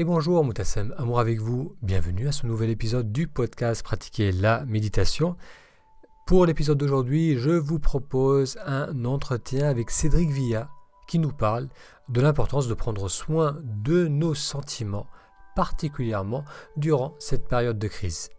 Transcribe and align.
Et 0.00 0.04
bonjour 0.04 0.44
Moutassem, 0.44 0.94
amour 0.96 1.18
avec 1.18 1.40
vous, 1.40 1.74
bienvenue 1.82 2.28
à 2.28 2.32
ce 2.32 2.46
nouvel 2.46 2.70
épisode 2.70 3.10
du 3.10 3.26
podcast 3.26 3.82
Pratiquer 3.82 4.30
la 4.30 4.64
méditation. 4.64 5.36
Pour 6.24 6.46
l'épisode 6.46 6.78
d'aujourd'hui, 6.78 7.36
je 7.36 7.50
vous 7.50 7.80
propose 7.80 8.58
un 8.64 9.04
entretien 9.04 9.68
avec 9.68 9.90
Cédric 9.90 10.30
Villa 10.30 10.68
qui 11.08 11.18
nous 11.18 11.32
parle 11.32 11.66
de 12.10 12.20
l'importance 12.20 12.68
de 12.68 12.74
prendre 12.74 13.08
soin 13.08 13.56
de 13.64 14.06
nos 14.06 14.34
sentiments, 14.34 15.08
particulièrement 15.56 16.44
durant 16.76 17.16
cette 17.18 17.48
période 17.48 17.80
de 17.80 17.88
crise. 17.88 18.30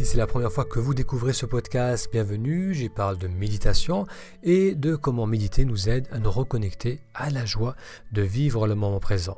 Si 0.00 0.06
c'est 0.06 0.16
la 0.16 0.26
première 0.26 0.50
fois 0.50 0.64
que 0.64 0.78
vous 0.78 0.94
découvrez 0.94 1.34
ce 1.34 1.44
podcast, 1.44 2.08
bienvenue. 2.10 2.72
J'y 2.72 2.88
parle 2.88 3.18
de 3.18 3.28
méditation 3.28 4.06
et 4.42 4.74
de 4.74 4.96
comment 4.96 5.26
méditer 5.26 5.66
nous 5.66 5.90
aide 5.90 6.08
à 6.10 6.18
nous 6.18 6.30
reconnecter 6.30 7.02
à 7.12 7.28
la 7.28 7.44
joie 7.44 7.76
de 8.10 8.22
vivre 8.22 8.66
le 8.66 8.74
moment 8.74 8.98
présent. 8.98 9.36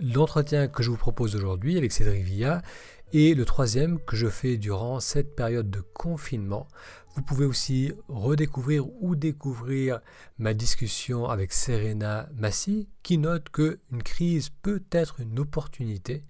L'entretien 0.00 0.68
que 0.68 0.84
je 0.84 0.90
vous 0.90 0.96
propose 0.96 1.34
aujourd'hui 1.34 1.76
avec 1.76 1.90
Cédric 1.90 2.22
Villa 2.22 2.62
est 3.12 3.36
le 3.36 3.44
troisième 3.44 3.98
que 3.98 4.14
je 4.14 4.28
fais 4.28 4.58
durant 4.58 5.00
cette 5.00 5.34
période 5.34 5.70
de 5.70 5.80
confinement. 5.80 6.68
Vous 7.16 7.22
pouvez 7.22 7.44
aussi 7.44 7.92
redécouvrir 8.06 8.86
ou 9.02 9.16
découvrir 9.16 9.98
ma 10.38 10.54
discussion 10.54 11.28
avec 11.28 11.52
Serena 11.52 12.28
Massi 12.36 12.88
qui 13.02 13.18
note 13.18 13.48
qu'une 13.48 14.04
crise 14.04 14.50
peut 14.62 14.84
être 14.92 15.18
une 15.18 15.40
opportunité 15.40 16.22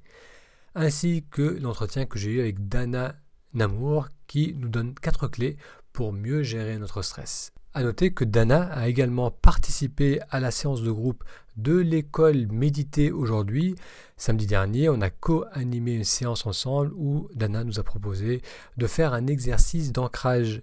ainsi 0.74 1.24
que 1.30 1.42
l'entretien 1.60 2.06
que 2.06 2.18
j'ai 2.18 2.30
eu 2.30 2.40
avec 2.40 2.68
Dana 2.68 3.14
Namour 3.54 4.08
qui 4.26 4.54
nous 4.58 4.68
donne 4.68 4.94
quatre 4.94 5.28
clés 5.28 5.56
pour 5.92 6.12
mieux 6.12 6.42
gérer 6.42 6.76
notre 6.78 7.02
stress. 7.02 7.52
A 7.76 7.82
noter 7.82 8.12
que 8.12 8.24
Dana 8.24 8.64
a 8.72 8.86
également 8.88 9.32
participé 9.32 10.20
à 10.30 10.38
la 10.38 10.52
séance 10.52 10.82
de 10.82 10.92
groupe 10.92 11.24
de 11.56 11.76
l'école 11.76 12.46
Méditer 12.52 13.10
aujourd'hui. 13.10 13.74
Samedi 14.16 14.46
dernier, 14.46 14.88
on 14.88 15.00
a 15.00 15.10
co-animé 15.10 15.94
une 15.94 16.04
séance 16.04 16.46
ensemble 16.46 16.92
où 16.94 17.28
Dana 17.34 17.64
nous 17.64 17.80
a 17.80 17.82
proposé 17.82 18.42
de 18.76 18.86
faire 18.86 19.12
un 19.12 19.26
exercice 19.26 19.90
d'ancrage. 19.90 20.60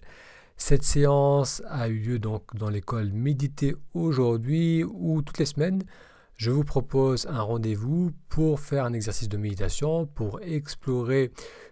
Cette 0.56 0.84
séance 0.84 1.62
a 1.68 1.90
eu 1.90 1.98
lieu 1.98 2.20
donc 2.20 2.44
dans 2.56 2.70
l'école 2.70 3.12
Méditer 3.12 3.76
aujourd'hui 3.94 4.86
ou 4.86 5.22
toutes 5.22 5.40
les 5.40 5.46
semaines. 5.46 5.84
Je 6.42 6.50
vous 6.50 6.64
propose 6.64 7.28
un 7.28 7.44
rendez-vous 7.44 8.14
pour 8.28 8.60
faire 8.60 8.86
un 8.86 8.94
exercice 8.94 9.30
de 9.30 9.38
méditation, 9.38 10.08
pour 10.08 10.42
explorer 10.42 11.32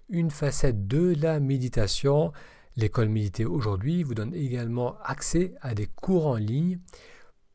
une 0.10 0.30
facette 0.30 0.86
de 0.86 1.16
la 1.20 1.40
méditation. 1.40 2.32
L'école 2.76 3.10
Méditer 3.10 3.46
aujourd'hui 3.46 4.04
vous 4.04 4.14
donne 4.14 4.36
également 4.36 4.96
accès 5.02 5.56
à 5.62 5.74
des 5.74 5.88
cours 5.88 6.28
en 6.28 6.36
ligne. 6.36 6.78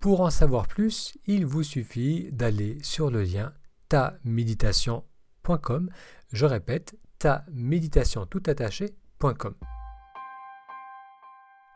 Pour 0.01 0.23
en 0.23 0.31
savoir 0.31 0.67
plus, 0.67 1.17
il 1.25 1.47
vous 1.47 1.63
suffit 1.63 2.33
d'aller 2.33 2.79
sur 2.83 3.13
le 3.13 3.23
lien 3.23 3.53
taméditation.com. 3.91 5.91
Je 6.33 6.47
répète, 6.47 6.99
taméditation.com. 7.21 9.55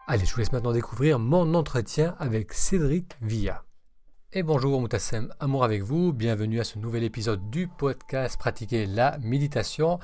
Allez, 0.08 0.24
je 0.24 0.32
vous 0.32 0.38
laisse 0.40 0.50
maintenant 0.50 0.72
découvrir 0.72 1.20
mon 1.20 1.54
entretien 1.54 2.16
avec 2.18 2.52
Cédric 2.52 3.12
Villa. 3.22 3.62
Et 4.34 4.42
bonjour 4.42 4.78
Moutassem, 4.78 5.32
amour 5.40 5.64
avec 5.64 5.80
vous, 5.80 6.12
bienvenue 6.12 6.60
à 6.60 6.64
ce 6.64 6.78
nouvel 6.78 7.02
épisode 7.02 7.48
du 7.48 7.66
podcast 7.66 8.38
Pratiquer 8.38 8.84
la 8.84 9.16
méditation. 9.22 10.00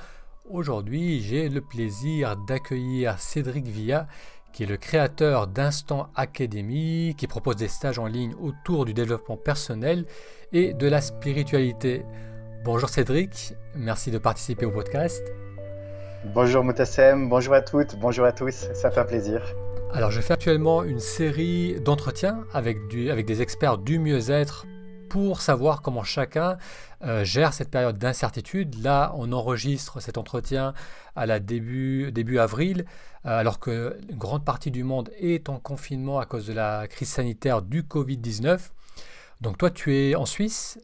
Aujourd'hui, 0.49 1.21
j'ai 1.21 1.47
le 1.47 1.61
plaisir 1.61 2.35
d'accueillir 2.35 3.19
Cédric 3.19 3.67
Villa, 3.67 4.07
qui 4.51 4.63
est 4.63 4.65
le 4.65 4.77
créateur 4.77 5.45
d'Instant 5.45 6.09
Academy, 6.15 7.13
qui 7.15 7.27
propose 7.27 7.57
des 7.57 7.67
stages 7.67 7.99
en 7.99 8.07
ligne 8.07 8.33
autour 8.41 8.85
du 8.85 8.95
développement 8.95 9.37
personnel 9.37 10.05
et 10.51 10.73
de 10.73 10.87
la 10.87 11.01
spiritualité. 11.01 12.03
Bonjour 12.63 12.89
Cédric, 12.89 13.53
merci 13.75 14.09
de 14.09 14.17
participer 14.17 14.65
au 14.65 14.71
podcast. 14.71 15.23
Bonjour 16.33 16.63
Moutassem, 16.63 17.29
bonjour 17.29 17.53
à 17.53 17.61
toutes, 17.61 17.95
bonjour 17.99 18.25
à 18.25 18.31
tous, 18.31 18.69
ça 18.73 18.89
fait 18.89 19.01
un 19.01 19.05
plaisir. 19.05 19.43
Alors 19.95 20.11
je 20.11 20.19
fais 20.19 20.33
actuellement 20.33 20.83
une 20.83 20.99
série 20.99 21.79
d'entretiens 21.79 22.43
avec, 22.51 22.79
avec 23.09 23.25
des 23.25 23.41
experts 23.41 23.77
du 23.77 23.97
mieux-être 23.97 24.65
pour 25.09 25.39
savoir 25.39 25.81
comment 25.81 26.03
chacun 26.03 26.57
euh, 27.05 27.23
gère 27.23 27.53
cette 27.53 27.71
période 27.71 27.97
d'incertitude. 27.97 28.83
Là, 28.83 29.13
on 29.15 29.31
enregistre 29.31 30.01
cet 30.01 30.17
entretien 30.17 30.73
à 31.15 31.25
la 31.25 31.39
début, 31.39 32.11
début 32.11 32.39
avril, 32.39 32.83
euh, 33.25 33.39
alors 33.39 33.57
que 33.57 33.97
une 34.09 34.17
grande 34.17 34.43
partie 34.43 34.69
du 34.69 34.83
monde 34.83 35.11
est 35.17 35.47
en 35.47 35.59
confinement 35.59 36.19
à 36.19 36.25
cause 36.25 36.45
de 36.45 36.51
la 36.51 36.89
crise 36.89 37.07
sanitaire 37.07 37.61
du 37.61 37.83
Covid-19. 37.83 38.71
Donc 39.39 39.57
toi, 39.57 39.71
tu 39.71 39.95
es 39.95 40.15
en 40.15 40.25
Suisse. 40.25 40.77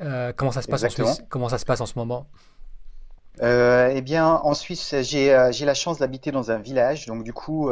Euh, 0.00 0.32
comment 0.32 0.52
ça 0.52 0.62
se 0.62 0.68
passe 0.68 0.84
en 0.84 0.90
Suisse? 0.90 1.24
Comment 1.28 1.48
ça 1.48 1.58
se 1.58 1.64
passe 1.64 1.80
en 1.80 1.86
ce 1.86 1.98
moment? 1.98 2.28
Eh 3.40 4.00
bien, 4.02 4.28
en 4.28 4.54
Suisse, 4.54 4.94
j'ai 5.02 5.30
la 5.30 5.74
chance 5.74 5.98
d'habiter 5.98 6.30
dans 6.30 6.50
un 6.50 6.58
village, 6.58 7.06
donc 7.06 7.24
du 7.24 7.32
coup, 7.32 7.70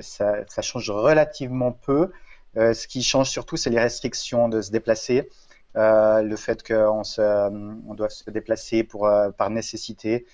ça, 0.00 0.34
ça, 0.46 0.62
change 0.62 0.90
relativement 0.90 1.72
peu. 1.72 2.10
Euh, 2.56 2.74
ce 2.74 2.88
qui 2.88 3.02
change 3.02 3.28
surtout, 3.30 3.56
c'est 3.56 3.70
les 3.70 3.80
restrictions 3.80 4.48
de 4.48 4.60
se 4.60 4.70
déplacer. 4.70 5.28
Euh, 5.76 6.22
le 6.22 6.36
fait 6.36 6.66
qu'on 6.66 7.02
on 7.18 7.94
doit 7.94 8.10
se 8.10 8.28
déplacer 8.30 8.82
pour, 8.82 9.06
euh, 9.06 9.30
par 9.30 9.50
nécessité, 9.50 10.26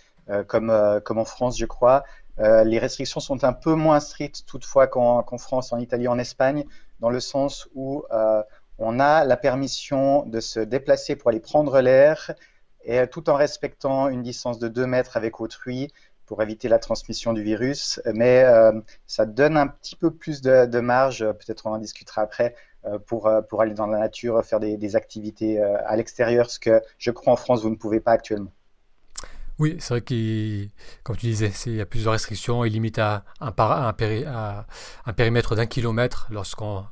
comme, 0.48 1.00
comme 1.04 1.18
en 1.18 1.24
France, 1.24 1.56
je 1.56 1.66
crois. 1.66 2.02
les 2.38 2.80
restrictions 2.80 3.20
sont 3.20 3.44
un 3.44 3.52
peu 3.52 3.74
moins 3.74 4.00
strictes 4.00 4.44
toutefois 4.44 4.88
qu'en 4.88 5.38
France, 5.38 5.72
en 5.72 5.78
Italie, 5.78 6.08
en 6.08 6.18
Espagne, 6.18 6.64
dans 6.98 7.10
le 7.10 7.20
sens 7.20 7.68
où 7.76 8.02
on 8.78 8.98
a 8.98 9.24
la 9.24 9.36
permission 9.36 10.26
de 10.26 10.40
se 10.40 10.58
déplacer 10.58 11.14
pour 11.14 11.28
aller 11.30 11.38
prendre 11.38 11.80
l'air, 11.80 12.32
et 12.86 13.06
tout 13.08 13.28
en 13.28 13.34
respectant 13.34 14.08
une 14.08 14.22
distance 14.22 14.58
de 14.58 14.68
2 14.68 14.86
mètres 14.86 15.16
avec 15.16 15.40
autrui, 15.40 15.92
pour 16.26 16.42
éviter 16.42 16.68
la 16.68 16.78
transmission 16.78 17.32
du 17.32 17.42
virus, 17.42 18.00
mais 18.12 18.42
euh, 18.44 18.72
ça 19.06 19.24
donne 19.24 19.56
un 19.56 19.68
petit 19.68 19.96
peu 19.96 20.10
plus 20.10 20.42
de, 20.42 20.80
marge, 20.80 21.20
peut-être 21.20 21.66
on 21.66 21.70
en 21.70 21.78
discutera 21.78 22.22
après, 22.22 22.54
euh, 22.84 22.98
pour, 22.98 23.26
euh, 23.26 23.40
pour 23.40 23.62
aller 23.62 23.74
dans 23.74 23.86
la 23.86 23.98
nature, 23.98 24.44
faire 24.44 24.60
des, 24.60 24.96
activités 24.96 25.60
à 25.60 25.96
l'extérieur, 25.96 26.50
ce 26.50 26.58
que 26.58 26.82
je 26.98 27.10
crois 27.10 27.32
en 27.32 27.36
France, 27.36 27.62
vous 27.62 27.70
ne 27.70 27.76
pouvez 27.76 28.00
pas 28.00 28.12
actuellement. 28.12 28.52
Oui, 29.58 29.76
c'est 29.78 29.94
vrai 29.94 30.00
que, 30.02 30.66
comme 31.02 31.16
tu 31.16 31.26
disais, 31.26 31.50
il 31.66 31.76
y 31.76 31.80
a 31.80 31.86
plusieurs 31.86 32.12
restrictions. 32.12 32.64
Il 32.64 32.72
limite 32.74 32.98
à 32.98 33.24
un, 33.40 33.52
périmètre 35.14 35.56
d'un 35.56 35.64
kilomètre 35.64 36.28
lorsqu'on 36.30 36.84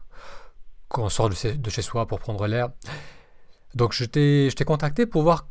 sort 1.10 1.28
de, 1.28 1.56
de, 1.56 1.70
chez 1.70 1.82
soi 1.82 2.06
pour 2.06 2.20
prendre 2.20 2.46
l'air. 2.46 2.70
Donc 3.74 3.92
je 3.92 4.04
t'ai 4.04 4.64
contacté 4.64 5.04
pour 5.04 5.22
voir 5.22 5.46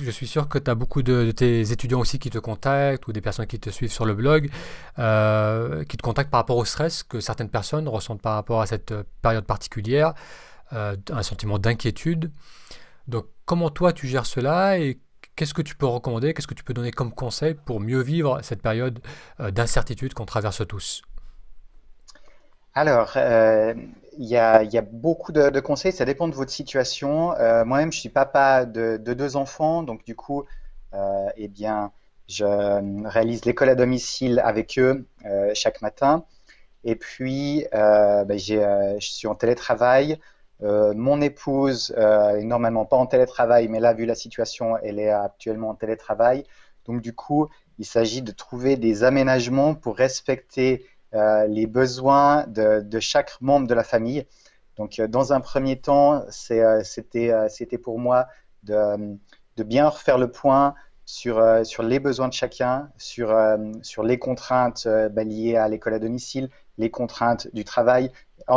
je 0.00 0.10
suis 0.10 0.26
sûr 0.26 0.48
que 0.48 0.58
tu 0.58 0.70
as 0.70 0.74
beaucoup 0.74 1.02
de, 1.02 1.30
tes 1.30 1.72
étudiants 1.72 2.00
aussi 2.00 2.18
qui 2.18 2.30
te 2.30 2.38
contactent 2.38 3.06
ou 3.08 3.12
des 3.12 3.20
personnes 3.20 3.46
qui 3.46 3.58
te 3.58 3.70
suivent 3.70 3.92
sur 3.92 4.04
le 4.04 4.14
blog, 4.14 4.50
euh, 4.98 5.84
qui 5.84 5.96
te 5.96 6.02
contactent 6.02 6.30
par 6.30 6.40
rapport 6.40 6.56
au 6.56 6.64
stress 6.64 7.02
que 7.02 7.20
certaines 7.20 7.48
personnes 7.48 7.88
ressentent 7.88 8.22
par 8.22 8.34
rapport 8.34 8.60
à 8.60 8.66
cette 8.66 8.94
période 9.22 9.44
particulière, 9.44 10.14
euh, 10.72 10.96
un 11.10 11.22
sentiment 11.22 11.58
d'inquiétude. 11.58 12.30
Donc 13.08 13.26
comment 13.44 13.70
toi 13.70 13.92
tu 13.92 14.06
gères 14.06 14.26
cela 14.26 14.78
et 14.78 14.98
qu'est-ce 15.36 15.54
que 15.54 15.62
tu 15.62 15.76
peux 15.76 15.86
recommander, 15.86 16.34
qu'est-ce 16.34 16.46
que 16.46 16.54
tu 16.54 16.64
peux 16.64 16.74
donner 16.74 16.90
comme 16.90 17.12
conseil 17.12 17.54
pour 17.54 17.80
mieux 17.80 18.00
vivre 18.00 18.40
cette 18.42 18.62
période 18.62 18.98
euh, 19.40 19.50
d'incertitude 19.50 20.14
qu'on 20.14 20.26
traverse 20.26 20.66
tous? 20.66 21.02
Alors, 22.74 23.12
il 24.18 24.26
y, 24.26 24.36
a, 24.36 24.82
beaucoup 24.82 25.32
de, 25.32 25.60
conseils, 25.60 25.92
ça 25.92 26.04
dépend 26.04 26.28
de 26.28 26.34
votre 26.34 26.50
situation. 26.50 27.32
Euh, 27.34 27.64
moi-même, 27.64 27.92
je 27.92 28.00
suis 28.00 28.08
papa 28.08 28.64
de, 28.64 28.96
deux 28.96 29.36
enfants, 29.36 29.82
donc 29.82 30.04
du 30.04 30.14
coup, 30.14 30.44
euh, 30.94 31.28
eh 31.36 31.48
bien, 31.48 31.92
je 32.28 32.44
réalise 33.08 33.44
l'école 33.44 33.68
à 33.68 33.74
domicile 33.74 34.40
avec 34.44 34.78
eux 34.78 35.06
euh, 35.24 35.50
chaque 35.54 35.82
matin. 35.82 36.24
Et 36.84 36.96
puis, 36.96 37.66
ben, 37.72 38.38
je 38.38 38.96
suis 39.00 39.28
en 39.28 39.34
télétravail. 39.34 40.18
mon 40.60 41.20
épouse 41.20 41.90
est 41.96 42.44
normalement 42.44 42.84
pas 42.86 42.96
en 42.96 43.06
télétravail, 43.06 43.68
mais 43.68 43.80
là, 43.80 43.92
vu 43.92 44.06
la 44.06 44.14
situation, 44.14 44.76
elle 44.78 44.98
est 44.98 45.10
actuellement 45.10 45.70
en 45.70 45.74
télétravail. 45.74 46.44
Donc, 46.86 47.02
du 47.02 47.12
coup, 47.12 47.48
il 47.78 47.84
s'agit 47.84 48.22
de 48.22 48.32
trouver 48.32 48.76
des 48.76 49.04
aménagements 49.04 49.74
pour 49.74 49.96
respecter 49.96 50.84
euh, 50.84 50.95
les 51.48 51.66
besoins 51.66 52.46
de, 52.46 53.00
chaque 53.00 53.40
membre 53.40 53.66
de 53.66 53.74
la 53.74 53.84
famille. 53.84 54.26
Donc, 54.76 54.98
euh, 54.98 55.08
dans 55.08 55.32
un 55.32 55.40
premier 55.40 55.80
temps, 55.80 56.24
euh, 56.50 56.82
c'était 56.82 57.78
pour 57.78 57.98
moi 57.98 58.26
de, 58.62 59.18
bien 59.64 59.88
refaire 59.88 60.18
le 60.18 60.30
point 60.30 60.74
sur, 61.04 61.40
les 61.82 62.00
besoins 62.00 62.28
de 62.28 62.32
chacun, 62.32 62.90
sur, 62.98 63.32
les 64.02 64.18
contraintes 64.18 64.88
bah, 65.12 65.24
liées 65.24 65.56
à 65.56 65.68
l'école 65.68 65.94
à 65.94 65.98
domicile, 65.98 66.50
les 66.78 66.90
contraintes 66.90 67.48
du 67.54 67.64
travail, 67.64 68.10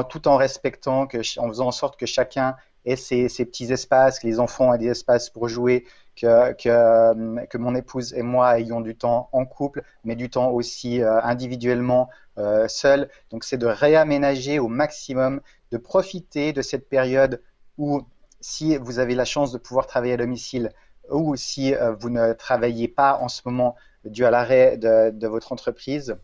tout 0.10 0.28
en 0.28 0.36
respectant, 0.36 1.08
en 1.38 1.48
faisant 1.48 1.68
en 1.68 1.72
sorte 1.72 1.98
que 1.98 2.06
chacun 2.06 2.56
et 2.92 2.96
ces, 2.96 3.28
petits 3.46 3.72
espaces, 3.72 4.20
que 4.20 4.28
les 4.28 4.40
enfants 4.40 4.74
aient 4.74 4.78
des 4.78 4.88
espaces 4.88 5.30
pour 5.30 5.48
jouer, 5.48 5.86
que, 6.16 6.54
que, 6.54 7.58
mon 7.58 7.76
épouse 7.76 8.14
et 8.14 8.24
moi 8.24 8.60
ayons 8.60 8.82
du 8.82 8.96
temps 8.96 9.30
en 9.32 9.46
couple, 9.46 9.84
mais 10.04 10.16
du 10.16 10.30
temps 10.30 10.50
aussi 10.50 11.02
euh, 11.02 11.22
individuellement, 11.22 12.10
euh, 12.40 12.68
seul. 12.68 13.10
Donc 13.32 13.44
c'est 13.44 13.58
de 13.58 13.68
réaménager 13.68 14.60
au 14.60 14.68
maximum, 14.68 15.42
de 15.72 15.78
profiter 15.78 16.54
de 16.54 16.62
cette 16.62 16.90
période 16.90 17.42
où 17.78 18.02
si 18.42 18.78
vous 18.78 19.00
avez 19.00 19.14
la 19.14 19.26
chance 19.26 19.52
de 19.52 19.58
pouvoir 19.58 19.88
travailler 19.88 20.14
à 20.14 20.18
domicile 20.18 20.72
ou 21.12 21.36
si 21.36 21.76
euh, 21.76 21.94
vous 21.94 22.10
ne 22.10 22.34
travaillez 22.34 22.88
pas 22.88 23.18
en 23.18 23.28
ce 23.28 23.42
moment 23.46 23.76
dû 24.06 24.26
à 24.26 24.32
l'arrêt 24.32 24.78
de, 24.78 25.28
votre 25.28 25.52
entreprise, 25.52 26.16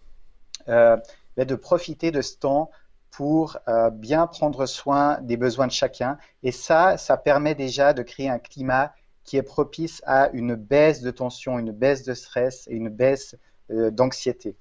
euh, 0.70 0.98
de 1.38 1.56
profiter 1.56 2.12
de 2.12 2.22
ce 2.22 2.38
temps 2.38 2.72
pour 3.16 3.58
euh, 3.70 3.90
bien 3.92 4.28
prendre 4.28 4.66
soin 4.66 5.20
des 5.22 5.38
besoins 5.38 5.68
de 5.68 5.72
chacun. 5.72 6.18
Et 6.44 6.52
ça, 6.52 6.98
ça 6.98 7.16
permet 7.16 7.56
déjà 7.56 7.94
de 7.94 8.04
créer 8.04 8.30
un 8.30 8.40
climat 8.40 8.94
qui 9.24 9.38
est 9.38 9.44
propice 9.44 10.02
à 10.06 10.30
une 10.34 10.56
baisse 10.56 11.02
de 11.02 11.12
tension, 11.12 11.58
une 11.58 11.72
baisse 11.72 12.04
de 12.04 12.14
stress 12.14 12.68
et 12.68 12.76
une 12.76 12.90
baisse 12.90 13.38
euh, 13.72 13.90
d'anxiété. 13.90 14.58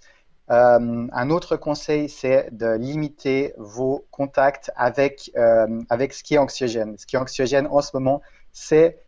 Euh, 0.51 1.09
un 1.11 1.31
autre 1.31 1.57
conseil, 1.57 2.09
c'est 2.09 2.49
de 2.53 2.77
limiter 2.77 3.55
vos 3.57 4.07
contacts 4.13 4.71
avec, 4.77 5.33
avec 5.89 6.13
ce 6.13 6.23
qui 6.23 6.35
est 6.35 6.39
anxiogène. 6.39 6.97
Ce 6.97 7.07
qui 7.07 7.17
est 7.17 7.19
anxiogène 7.19 7.67
en 7.67 7.81
ce 7.81 7.91
moment, 7.95 8.23
c'est 8.53 8.99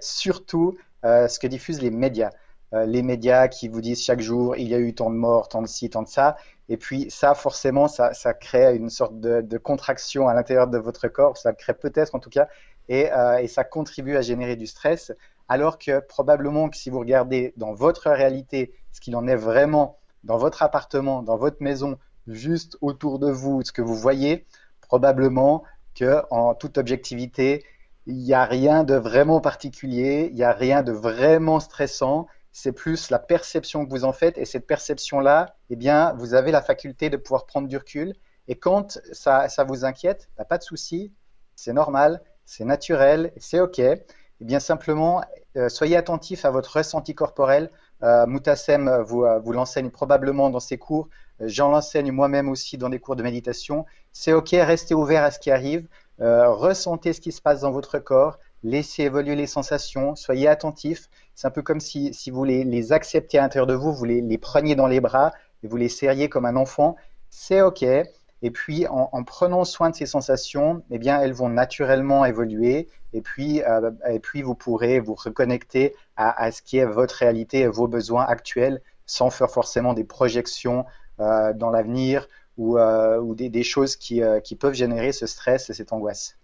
surtout 0.00 0.78
ce 1.02 1.38
que 1.38 1.46
diffusent 1.46 1.82
les 1.82 1.90
médias. 1.90 2.30
Les 2.72 3.02
médias 3.02 3.48
qui 3.48 3.68
vous 3.68 3.80
disent 3.80 4.02
chaque 4.02 4.20
jour, 4.20 4.56
il 4.56 4.68
y 4.68 4.74
a 4.74 4.78
eu 4.78 4.94
tant 4.94 5.10
de 5.10 5.14
morts, 5.14 5.48
tant 5.48 5.62
de 5.62 5.66
ci, 5.66 5.88
tant 5.88 6.02
de 6.02 6.08
ça. 6.08 6.36
Et 6.68 6.76
puis 6.76 7.10
ça, 7.10 7.34
forcément, 7.34 7.88
ça, 7.88 8.12
crée 8.34 8.76
une 8.76 8.90
sorte 8.90 9.18
de, 9.20 9.58
contraction 9.58 10.28
à 10.28 10.34
l'intérieur 10.34 10.68
de 10.68 10.78
votre 10.78 11.08
corps, 11.08 11.36
ça 11.36 11.52
crée 11.52 11.74
peut-être 11.74 12.14
en 12.14 12.18
tout 12.18 12.30
cas, 12.30 12.48
euh, 12.90 13.36
et, 13.38 13.48
ça 13.48 13.64
contribue 13.64 14.16
à 14.16 14.22
générer 14.22 14.56
du 14.56 14.66
stress, 14.66 15.12
alors 15.48 15.78
que 15.78 16.00
probablement 16.00 16.68
que 16.68 16.76
si 16.76 16.90
vous 16.90 16.98
regardez 16.98 17.54
dans 17.56 17.72
votre 17.72 18.10
réalité 18.10 18.74
ce 18.92 19.00
qu'il 19.00 19.16
en 19.16 19.26
est 19.26 19.36
vraiment 19.36 19.98
dans 20.24 20.36
votre 20.36 20.62
appartement, 20.62 21.22
dans 21.22 21.36
votre 21.36 21.62
maison, 21.62 21.98
juste 22.26 22.76
autour 22.82 23.18
de 23.18 23.30
vous, 23.30 23.62
ce 23.62 23.72
que 23.72 23.82
vous 23.82 23.94
voyez, 23.94 24.46
probablement 24.82 25.64
que 25.94 26.22
en 26.30 26.54
toute 26.54 26.76
objectivité, 26.76 27.64
il 28.06 28.16
n'y 28.16 28.34
a 28.34 28.44
rien 28.44 28.84
de 28.84 28.94
vraiment 28.94 29.40
particulier, 29.40 30.28
il 30.30 30.34
n'y 30.34 30.44
a 30.44 30.52
rien 30.52 30.82
de 30.82 30.92
vraiment 30.92 31.60
stressant, 31.60 32.26
c'est 32.52 32.72
plus 32.72 33.10
la 33.10 33.18
perception 33.18 33.84
que 33.84 33.90
vous 33.90 34.04
en 34.04 34.12
faites. 34.12 34.38
Et 34.38 34.44
cette 34.44 34.66
perception-là, 34.66 35.56
eh 35.70 35.76
bien, 35.76 36.14
vous 36.14 36.34
avez 36.34 36.50
la 36.50 36.62
faculté 36.62 37.10
de 37.10 37.16
pouvoir 37.16 37.46
prendre 37.46 37.68
du 37.68 37.76
recul. 37.76 38.14
Et 38.48 38.56
quand 38.56 38.98
ça, 39.12 39.48
vous 39.66 39.84
inquiète, 39.84 40.28
bah, 40.36 40.44
pas 40.44 40.58
de 40.58 40.62
souci, 40.62 41.12
c'est 41.54 41.72
normal, 41.72 42.22
c'est 42.44 42.64
naturel, 42.64 43.32
c'est 43.36 43.60
OK. 43.60 43.78
Eh 43.78 44.44
bien, 44.44 44.60
simplement, 44.60 45.22
euh, 45.56 45.68
soyez 45.68 45.96
attentif 45.96 46.44
à 46.44 46.50
votre 46.50 46.76
ressenti 46.76 47.14
corporel. 47.14 47.70
Euh, 48.02 48.26
Moutassem 48.26 49.02
vous, 49.02 49.24
euh, 49.24 49.38
vous 49.40 49.52
l'enseigne 49.52 49.90
probablement 49.90 50.50
dans 50.50 50.60
ses 50.60 50.78
cours. 50.78 51.08
J'en 51.40 51.68
l'enseigne 51.68 52.10
moi-même 52.12 52.48
aussi 52.48 52.78
dans 52.78 52.88
des 52.88 53.00
cours 53.00 53.16
de 53.16 53.22
méditation. 53.22 53.84
C'est 54.12 54.32
OK, 54.32 54.50
restez 54.52 54.94
ouvert 54.94 55.24
à 55.24 55.30
ce 55.30 55.38
qui 55.38 55.50
arrive. 55.50 55.88
ressentez 56.18 57.12
ce 57.12 57.20
qui 57.20 57.32
se 57.32 57.40
passe 57.40 57.60
dans 57.60 57.70
votre 57.70 57.98
corps. 57.98 58.38
Laissez 58.64 59.04
évoluer 59.04 59.36
les 59.36 59.46
sensations. 59.46 60.16
Soyez 60.16 60.48
attentif. 60.48 61.08
C'est 61.38 61.46
un 61.46 61.52
peu 61.52 61.62
comme 61.62 61.78
si, 61.78 62.10
vous 62.32 62.42
les, 62.42 62.64
les 62.64 62.92
acceptiez 62.92 63.38
à 63.38 63.42
l'intérieur 63.42 63.68
de 63.68 63.74
vous, 63.74 63.92
vous 63.92 64.04
les, 64.04 64.38
preniez 64.38 64.74
dans 64.74 64.88
les 64.88 64.98
bras 64.98 65.32
et 65.62 65.68
vous 65.68 65.76
les 65.76 65.88
serriez 65.88 66.28
comme 66.28 66.44
un 66.44 66.56
enfant. 66.56 66.96
C'est 67.30 67.62
OK. 67.62 67.84
Et 67.84 68.50
puis, 68.50 68.88
en, 68.88 69.08
en, 69.12 69.22
prenant 69.22 69.62
soin 69.62 69.90
de 69.90 69.94
ces 69.94 70.04
sensations, 70.04 70.82
eh 70.90 70.98
bien, 70.98 71.20
elles 71.20 71.34
vont 71.34 71.48
naturellement 71.48 72.24
évoluer. 72.24 72.88
Et 73.12 73.20
puis, 73.20 73.62
euh, 73.62 73.92
et 74.08 74.42
vous 74.42 74.56
pourrez 74.56 74.98
vous 74.98 75.14
reconnecter 75.14 75.94
à, 76.16 76.50
ce 76.50 76.60
qui 76.60 76.78
est 76.78 76.86
votre 76.86 77.14
réalité 77.14 77.60
et 77.60 77.68
vos 77.68 77.86
besoins 77.86 78.24
actuels 78.26 78.82
sans 79.06 79.30
faire 79.30 79.48
forcément 79.48 79.94
des 79.94 80.02
projections 80.02 80.86
euh, 81.20 81.52
dans 81.52 81.70
l'avenir 81.70 82.26
ou, 82.56 82.78
euh, 82.78 83.22
des, 83.34 83.62
choses 83.62 83.94
qui 83.94 84.20
peuvent 84.58 84.74
générer 84.74 85.12
ce 85.12 85.28
stress 85.28 85.70
et 85.70 85.74
cette 85.74 85.92
angoisse. 85.92 86.36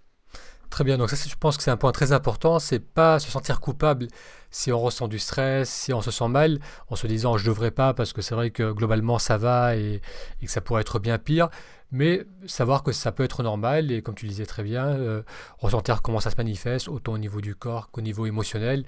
Très 0.75 0.82
bien, 0.82 0.99
donc 0.99 1.09
ça 1.09 1.29
je 1.29 1.37
pense 1.37 1.56
que 1.56 1.62
c'est 1.62 1.71
un 1.71 1.76
point 1.76 1.93
très 1.93 2.11
important, 2.11 2.59
c'est 2.59 2.81
pas 2.81 3.21
se 3.21 3.31
sentir 3.31 3.61
coupable 3.61 4.09
si 4.50 4.73
on 4.73 4.81
ressent 4.81 5.06
du 5.06 5.21
stress, 5.21 5.71
si 5.71 5.93
on 5.93 6.03
se 6.03 6.11
sent 6.11 6.26
mal, 6.26 6.59
en 6.88 6.97
se 6.97 7.06
disant 7.06 7.37
je 7.37 7.47
devrais 7.47 7.71
pas 7.71 7.94
parce 7.94 8.12
que 8.12 8.23
c'est 8.23 8.35
vrai 8.35 8.50
que 8.50 8.73
globalement 8.73 9.21
ça 9.21 9.37
va 9.37 9.76
et, 9.76 10.03
que 10.43 10.50
ça 10.50 10.61
pourrait 10.61 10.81
être 10.81 10.99
bien 10.99 11.17
pire, 11.17 11.49
mais 11.93 12.26
savoir 12.47 12.82
que 12.82 12.91
ça 12.91 13.12
peut 13.12 13.23
être 13.23 13.44
normal 13.44 13.93
et 13.93 14.03
comme 14.03 14.17
tu 14.17 14.26
disais 14.26 14.47
très 14.47 14.65
bien, 14.65 14.87
euh, 14.88 15.23
ressentir 15.59 16.03
comment 16.03 16.19
ça 16.19 16.31
se 16.31 16.37
manifeste, 16.38 16.88
autant 16.88 17.12
au 17.12 17.19
niveau 17.19 17.41
du 17.41 17.55
corps 17.55 17.93
qu'au 17.93 18.00
niveau 18.00 18.26
émotionnel, 18.26 18.85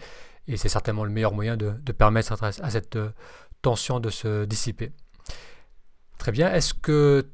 et 0.48 0.56
c'est 0.56 0.68
certainement 0.68 1.04
le 1.04 1.12
meilleur 1.12 1.34
moyen 1.34 1.56
de, 1.56 1.70
permettre 1.92 2.32
à, 2.42 2.70
cette 2.70 2.96
euh, 2.96 3.10
tension 3.62 4.00
de 4.00 4.10
se 4.10 4.44
dissiper. 4.44 4.90
Très 6.18 6.32
bien, 6.32 6.52
est-ce 6.52 6.74
que 6.74 7.28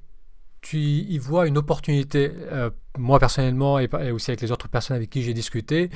tu 0.62 0.78
y 0.78 1.18
vois 1.18 1.46
une 1.46 1.58
opportunité, 1.58 2.32
euh, 2.52 2.70
moi 2.96 3.18
personnellement 3.18 3.78
et, 3.78 3.88
aussi 4.12 4.30
avec 4.30 4.40
les 4.40 4.52
autres 4.52 4.68
personnes 4.68 4.96
avec 4.96 5.10
qui 5.10 5.22
j'ai 5.22 5.34
discuté, 5.34 5.90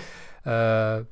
euh, 0.46 1.02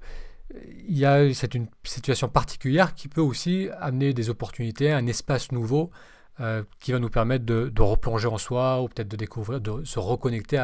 il 0.87 0.99
y 0.99 1.07
a 1.07 1.33
c'est 1.33 1.55
une 1.55 1.69
situation 1.85 2.29
particulière 2.29 2.95
qui 2.95 3.09
peut 3.09 3.21
aussi 3.21 3.69
amener 3.81 4.13
des 4.13 4.29
opportunités, 4.29 4.93
un 4.93 5.07
espace 5.07 5.53
nouveau 5.53 5.91
euh, 6.41 6.65
qui 6.81 6.93
va 6.93 6.99
nous 6.99 7.09
permettre 7.09 7.47
de, 7.47 7.73
replonger 7.81 8.27
en 8.27 8.39
soi 8.39 8.83
ou 8.83 8.89
peut-être 8.89 9.09
de 9.09 9.17
découvrir, 9.17 9.61
de 9.61 9.85
se 9.85 10.01
reconnecter 10.01 10.59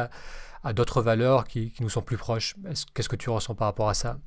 à, 0.63 0.73
d'autres 0.73 1.01
valeurs 1.01 1.47
qui, 1.47 1.71
qui, 1.71 1.81
nous 1.81 1.89
sont 1.89 2.01
plus 2.01 2.17
proches. 2.17 2.55
Qu'est-ce 2.93 3.09
que 3.09 3.15
tu 3.15 3.29
ressens 3.29 3.55
par 3.55 3.67
rapport 3.67 3.89
à 3.89 3.93
ça? 3.93 4.17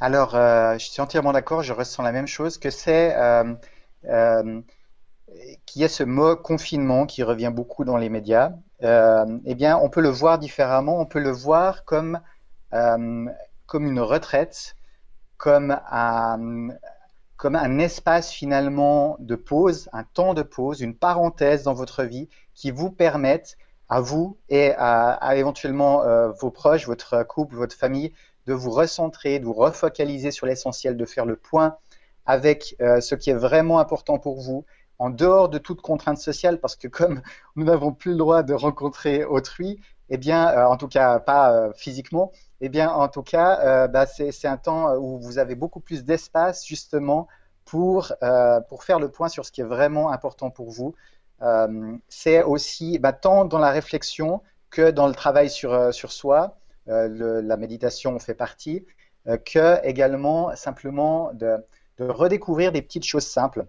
Alors, 0.00 0.32
je 0.32 0.84
suis 0.84 1.00
entièrement 1.00 1.32
d'accord, 1.32 1.62
je 1.62 1.72
ressens 1.72 2.02
la 2.02 2.12
même 2.12 2.26
chose, 2.26 2.58
que 2.58 2.70
c'est 2.70 3.14
qu'il 5.66 5.82
y 5.82 5.84
a 5.84 5.88
ce 5.88 6.02
mot 6.02 6.36
confinement 6.36 7.06
qui 7.06 7.22
revient 7.22 7.50
beaucoup 7.54 7.84
dans 7.84 7.96
les 7.96 8.08
médias, 8.08 8.52
euh, 8.82 9.38
eh 9.44 9.54
bien, 9.54 9.78
on 9.78 9.88
peut 9.88 10.00
le 10.00 10.08
voir 10.08 10.38
différemment. 10.38 11.00
On 11.00 11.06
peut 11.06 11.20
le 11.20 11.30
voir 11.30 11.84
comme, 11.84 12.20
euh, 12.74 13.26
comme 13.66 13.86
une 13.86 14.00
retraite, 14.00 14.76
comme 15.36 15.78
un, 15.90 16.68
comme 17.36 17.56
un 17.56 17.78
espace 17.78 18.30
finalement 18.30 19.16
de 19.20 19.36
pause, 19.36 19.88
un 19.92 20.04
temps 20.04 20.34
de 20.34 20.42
pause, 20.42 20.80
une 20.80 20.94
parenthèse 20.94 21.62
dans 21.62 21.74
votre 21.74 22.04
vie 22.04 22.28
qui 22.54 22.70
vous 22.70 22.90
permette 22.90 23.56
à 23.88 24.00
vous 24.00 24.38
et 24.48 24.72
à, 24.76 25.36
éventuellement 25.36 26.02
euh, 26.02 26.30
vos 26.30 26.50
proches, 26.50 26.86
votre 26.86 27.22
couple, 27.24 27.56
votre 27.56 27.76
famille, 27.76 28.12
de 28.46 28.54
vous 28.54 28.70
recentrer, 28.70 29.38
de 29.38 29.44
vous 29.44 29.52
refocaliser 29.52 30.32
sur 30.32 30.46
l'essentiel, 30.46 30.96
de 30.96 31.04
faire 31.04 31.26
le 31.26 31.36
point 31.36 31.76
avec 32.26 32.76
ce 32.78 33.14
qui 33.16 33.30
est 33.30 33.34
vraiment 33.34 33.80
important 33.80 34.18
pour 34.18 34.40
vous 34.40 34.64
en 35.02 35.10
dehors 35.10 35.48
de 35.48 35.58
toute 35.58 35.82
contrainte 35.82 36.18
sociale, 36.18 36.60
parce 36.60 36.76
que 36.76 36.86
comme 36.86 37.22
nous 37.56 37.64
n'avons 37.64 37.92
plus 37.92 38.12
le 38.12 38.18
droit 38.18 38.42
de 38.44 38.54
rencontrer 38.54 39.24
autrui, 39.24 39.80
eh 40.10 40.16
bien, 40.16 40.48
euh, 40.50 40.66
en 40.66 40.76
tout 40.76 40.86
cas 40.86 41.18
pas 41.18 41.52
euh, 41.52 41.72
physiquement, 41.74 42.30
eh 42.60 42.68
bien, 42.68 42.88
en 42.88 43.08
tout 43.08 43.22
cas, 43.22 43.88
euh, 43.88 44.06
c'est 44.06 44.46
un 44.46 44.56
temps 44.58 44.94
où 44.94 45.18
vous 45.18 45.38
avez 45.38 45.56
beaucoup 45.56 45.80
plus 45.80 46.04
d'espace 46.04 46.64
justement 46.64 47.26
pour, 47.64 48.12
pour 48.68 48.84
faire 48.84 48.98
le 48.98 49.08
point 49.10 49.28
sur 49.28 49.44
ce 49.44 49.52
qui 49.52 49.60
est 49.60 49.70
vraiment 49.78 50.10
important 50.10 50.50
pour 50.50 50.70
vous. 50.70 50.94
c'est 52.08 52.42
aussi 52.42 52.98
bah, 52.98 53.12
tant 53.12 53.44
dans 53.44 53.58
la 53.58 53.70
réflexion 53.70 54.42
que 54.70 54.90
dans 54.90 55.08
le 55.08 55.14
travail 55.14 55.48
sur, 55.50 55.94
sur 55.94 56.12
soi, 56.12 56.58
la 56.86 57.56
méditation 57.56 58.18
fait 58.18 58.34
partie, 58.34 58.84
que 59.44 59.84
également 59.84 60.54
simplement 60.56 61.32
de 61.34 61.56
redécouvrir 61.98 62.72
des 62.72 62.82
petites 62.82 63.04
choses 63.04 63.26
simples. 63.26 63.66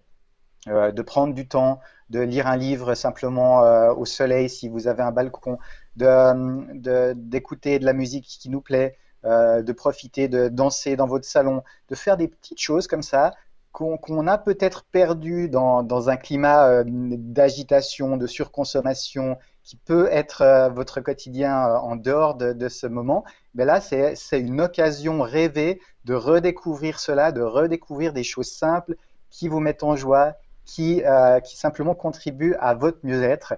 Euh, 0.69 0.91
de 0.93 1.01
prendre 1.01 1.33
du 1.33 1.45
temps, 1.45 1.81
de 2.09 2.21
lire 2.21 2.47
un 2.47 2.55
livre 2.55 2.95
simplement 2.95 3.63
euh, 3.63 3.93
au 3.93 4.05
soleil 4.05 4.49
si 4.49 4.69
vous 4.69 4.87
avez 4.87 5.03
un 5.03 5.11
balcon, 5.11 5.57
d'écouter 5.97 7.79
de, 7.79 7.85
la 7.85 7.91
musique 7.91 8.25
qui 8.25 8.49
nous 8.49 8.61
plaît, 8.61 8.97
euh, 9.25 9.61
de 9.61 9.73
profiter 9.73 10.29
de 10.29 10.47
danser 10.47 10.95
dans 10.95 11.07
votre 11.07 11.25
salon, 11.25 11.63
de 11.89 11.95
faire 11.95 12.15
des 12.15 12.29
petites 12.29 12.61
choses 12.61 12.87
comme 12.87 13.01
ça 13.01 13.33
qu'on 13.73 14.27
a 14.27 14.37
peut-être 14.37 14.85
perdu 14.85 15.49
dans, 15.49 16.09
un 16.09 16.15
climat 16.15 16.83
d'agitation, 16.85 18.17
de 18.17 18.27
surconsommation 18.27 19.39
qui 19.63 19.77
peut 19.77 20.07
être 20.11 20.69
votre 20.75 21.01
quotidien 21.01 21.65
en 21.77 21.95
dehors 21.95 22.35
de, 22.35 22.53
de 22.53 22.69
ce 22.69 22.85
moment. 22.85 23.23
Mais 23.55 23.65
là, 23.65 23.81
c'est 23.81 24.39
une 24.39 24.61
occasion 24.61 25.23
rêvée 25.23 25.81
de 26.05 26.13
redécouvrir 26.13 26.99
cela, 26.99 27.31
de 27.31 27.41
redécouvrir 27.41 28.13
des 28.13 28.23
choses 28.23 28.51
simples 28.51 28.95
qui 29.31 29.47
vous 29.47 29.59
mettent 29.59 29.83
en 29.83 29.95
joie, 29.95 30.35
qui, 30.65 31.03
euh, 31.03 31.39
qui 31.39 31.57
simplement 31.57 31.95
contribue 31.95 32.55
à 32.59 32.73
votre 32.73 32.99
mieux-être. 33.03 33.53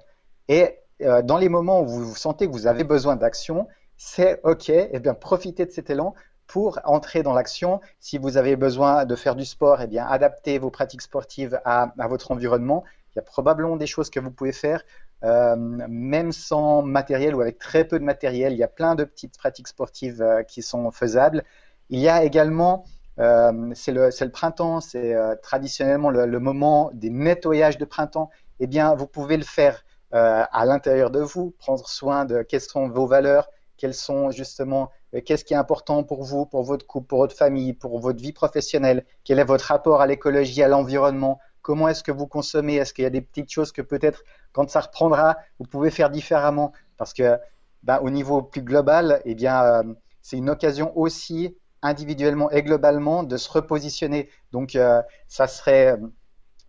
Et 0.48 0.80
euh, 1.02 1.22
dans 1.22 1.38
les 1.38 1.50
moments 1.50 1.82
où 1.82 1.88
vous 1.88 2.16
sentez 2.16 2.48
que 2.48 2.52
vous 2.52 2.68
avez 2.68 2.84
besoin 2.84 3.16
d'action, 3.16 3.68
c'est 3.98 4.40
OK, 4.44 4.70
et 4.70 4.90
eh 4.92 5.00
bien 5.00 5.14
profitez 5.14 5.66
de 5.66 5.72
cet 5.72 5.90
élan 5.90 6.14
pour 6.48 6.80
entrer 6.84 7.24
dans 7.24 7.34
l'action. 7.34 7.82
Si 8.00 8.18
vous 8.18 8.38
avez 8.38 8.56
besoin 8.56 9.06
de 9.06 9.16
faire 9.16 9.36
du 9.36 9.46
sport, 9.46 9.82
et 9.82 9.86
eh 9.86 9.88
bien 9.88 10.06
adaptez 10.06 10.60
vos 10.60 10.70
pratiques 10.70 11.02
sportives 11.02 11.60
à, 11.66 11.94
à, 11.98 12.08
votre 12.08 12.32
environnement. 12.32 12.84
Il 13.12 13.18
y 13.18 13.20
a 13.20 13.24
probablement 13.24 13.78
des 13.78 13.88
choses 13.88 14.10
que 14.10 14.20
vous 14.20 14.32
pouvez 14.32 14.52
faire. 14.52 14.84
même 15.24 16.32
sans 16.32 16.84
matériel 16.84 17.34
ou 17.34 17.42
avec 17.42 17.58
très 17.58 17.86
peu 17.86 17.98
de 17.98 18.04
matériel. 18.04 18.54
Il 18.54 18.60
y 18.60 18.64
a 18.64 18.68
plein 18.68 18.96
de 18.96 19.06
petites 19.06 19.38
pratiques 19.38 19.70
sportives 19.70 20.24
qui 20.48 20.62
sont 20.62 20.92
faisables. 20.92 21.44
Il 21.90 22.00
y 22.00 22.10
a 22.10 22.24
également 22.24 22.86
euh, 23.20 23.72
c'est 23.74 23.92
le, 23.92 24.10
le, 24.10 24.30
printemps, 24.30 24.82
c'est 24.82 25.14
euh, 25.14 25.36
traditionnellement 25.42 26.10
le, 26.10 26.26
le, 26.26 26.40
moment 26.40 26.92
des 26.94 27.10
nettoyages 27.10 27.78
de 27.78 27.86
printemps. 27.86 28.30
Eh 28.60 28.68
bien, 28.68 28.94
vous 28.96 29.08
pouvez 29.08 29.38
le 29.38 29.44
faire 29.44 29.84
euh, 30.14 30.44
à 30.52 30.66
l'intérieur 30.66 31.12
de 31.12 31.22
vous, 31.22 31.52
prendre 31.58 31.88
soin 31.88 32.26
de 32.26 32.42
quelles 32.42 32.62
sont 32.62 32.90
vos 32.90 33.08
valeurs, 33.08 33.50
quelles 33.78 33.94
sont 33.94 34.32
justement, 34.32 34.92
qu'est-ce 35.26 35.44
qui 35.44 35.54
est 35.54 35.58
important 35.58 36.04
pour 36.04 36.24
vous, 36.24 36.46
pour 36.46 36.64
votre 36.64 36.86
couple, 36.86 37.08
pour 37.08 37.20
votre 37.20 37.36
famille, 37.36 37.74
pour 37.74 38.00
votre 38.00 38.22
vie 38.22 38.34
professionnelle, 38.34 39.06
quel 39.24 39.40
est 39.40 39.44
votre 39.44 39.66
rapport 39.66 40.02
à 40.02 40.08
l'écologie, 40.08 40.64
à 40.64 40.68
l'environnement, 40.68 41.40
comment 41.62 41.90
est-ce 41.90 42.04
que 42.04 42.12
vous 42.12 42.28
consommez, 42.28 42.76
est-ce 42.76 42.94
qu'il 42.94 43.04
y 43.04 43.08
a 43.08 43.10
des 43.10 43.22
petites 43.22 43.52
choses 43.52 43.72
que 43.72 43.82
peut-être 43.82 44.24
quand 44.54 44.70
ça 44.70 44.82
reprendra, 44.82 45.38
vous 45.60 45.66
pouvez 45.66 45.90
faire 45.90 46.10
différemment, 46.10 46.72
parce 46.98 47.14
que 47.14 47.38
ben, 47.84 48.00
au 48.02 48.10
niveau 48.10 48.42
plus 48.42 48.62
global, 48.62 49.22
eh 49.26 49.36
bien, 49.36 49.84
c'est 50.22 50.38
une 50.38 50.50
occasion 50.50 50.98
aussi 50.98 51.56
individuellement 51.86 52.52
et 52.52 52.64
globalement 52.64 53.24
de 53.24 53.38
se 53.38 53.50
repositionner. 53.50 54.30
Donc, 54.52 54.76
euh, 54.76 55.02
ça 55.28 55.48
serait, 55.48 55.98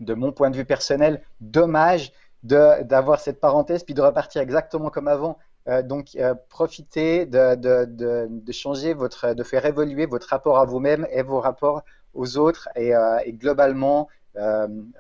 de 0.00 0.14
mon 0.14 0.32
point 0.32 0.50
de 0.50 0.56
vue 0.56 0.64
personnel, 0.64 1.22
dommage 1.40 2.12
d'avoir 2.42 3.18
cette 3.18 3.40
parenthèse 3.40 3.82
puis 3.82 3.94
de 3.94 4.02
repartir 4.02 4.40
exactement 4.42 4.90
comme 4.90 5.08
avant. 5.08 5.38
Euh, 5.68 5.82
donc, 5.82 6.14
euh, 6.16 6.34
profitez 6.48 7.26
de, 7.26 7.56
de, 7.56 8.52
changer 8.52 8.94
votre, 8.94 9.34
de 9.34 9.42
faire 9.42 9.66
évoluer 9.66 10.06
votre 10.06 10.28
rapport 10.28 10.58
à 10.58 10.64
vous-même 10.64 11.06
et 11.10 11.22
vos 11.22 11.40
rapports 11.40 11.82
aux 12.14 12.38
autres 12.38 12.68
et, 12.76 12.92
et 13.24 13.32
globalement 13.32 14.08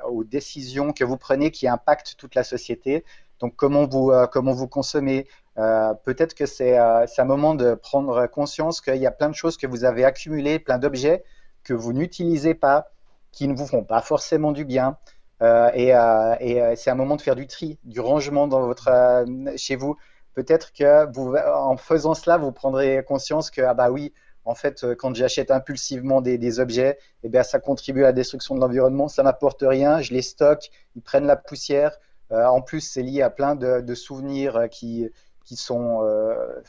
aux 0.08 0.24
décisions 0.24 0.92
que 0.92 1.04
vous 1.04 1.18
prenez 1.18 1.50
qui 1.50 1.68
impactent 1.68 2.16
toute 2.16 2.34
la 2.34 2.42
société. 2.42 3.04
Donc, 3.38 3.54
comment 3.54 3.86
vous, 3.86 4.10
comment 4.32 4.52
vous 4.52 4.66
consommez, 4.66 5.28
euh, 5.58 5.94
peut-être 6.04 6.34
que 6.34 6.44
euh, 6.44 7.06
c'est 7.06 7.22
un 7.22 7.24
moment 7.24 7.54
de 7.54 7.74
prendre 7.74 8.26
conscience 8.26 8.80
qu'il 8.80 8.96
y 8.96 9.06
a 9.06 9.10
plein 9.10 9.30
de 9.30 9.34
choses 9.34 9.56
que 9.56 9.66
vous 9.66 9.84
avez 9.84 10.04
accumulées, 10.04 10.58
plein 10.58 10.78
d'objets 10.78 11.24
que 11.64 11.72
vous 11.72 11.92
n'utilisez 11.92 12.54
pas, 12.54 12.90
qui 13.32 13.48
ne 13.48 13.54
vous 13.54 13.66
font 13.66 13.84
pas 13.84 14.02
forcément 14.02 14.52
du 14.52 14.64
bien. 14.64 14.98
Euh, 15.42 15.70
et, 15.74 16.76
c'est 16.76 16.90
un 16.90 16.94
moment 16.94 17.16
de 17.16 17.22
faire 17.22 17.36
du 17.36 17.46
tri, 17.46 17.78
du 17.84 18.00
rangement 18.00 18.46
dans 18.46 18.60
votre, 18.60 19.24
chez 19.56 19.76
vous. 19.76 19.96
Peut-être 20.34 20.72
que 20.72 21.06
en 21.50 21.76
faisant 21.76 22.14
cela, 22.14 22.36
vous 22.36 22.52
prendrez 22.52 23.02
conscience 23.06 23.50
que, 23.50 23.62
ah 23.62 23.74
bah 23.74 23.90
oui, 23.90 24.12
en 24.44 24.54
fait, 24.54 24.86
quand 24.96 25.14
j'achète 25.14 25.50
impulsivement 25.50 26.20
des, 26.20 26.60
objets, 26.60 26.98
eh 27.24 27.28
bien, 27.28 27.42
ça 27.42 27.58
contribue 27.58 28.02
à 28.04 28.08
la 28.08 28.12
destruction 28.12 28.54
de 28.54 28.60
l'environnement, 28.60 29.08
ça 29.08 29.22
m'apporte 29.22 29.64
rien, 29.66 30.00
je 30.00 30.12
les 30.12 30.22
stocke, 30.22 30.70
ils 30.94 31.02
prennent 31.02 31.26
la 31.26 31.36
poussière. 31.36 31.98
en 32.30 32.60
plus, 32.60 32.80
c'est 32.80 33.02
lié 33.02 33.22
à 33.22 33.30
plein 33.30 33.56
de 33.56 33.94
souvenirs 33.94 34.68
qui, 34.70 35.10
qui 35.46 35.56
sont 35.56 36.02
euh, 36.02 36.60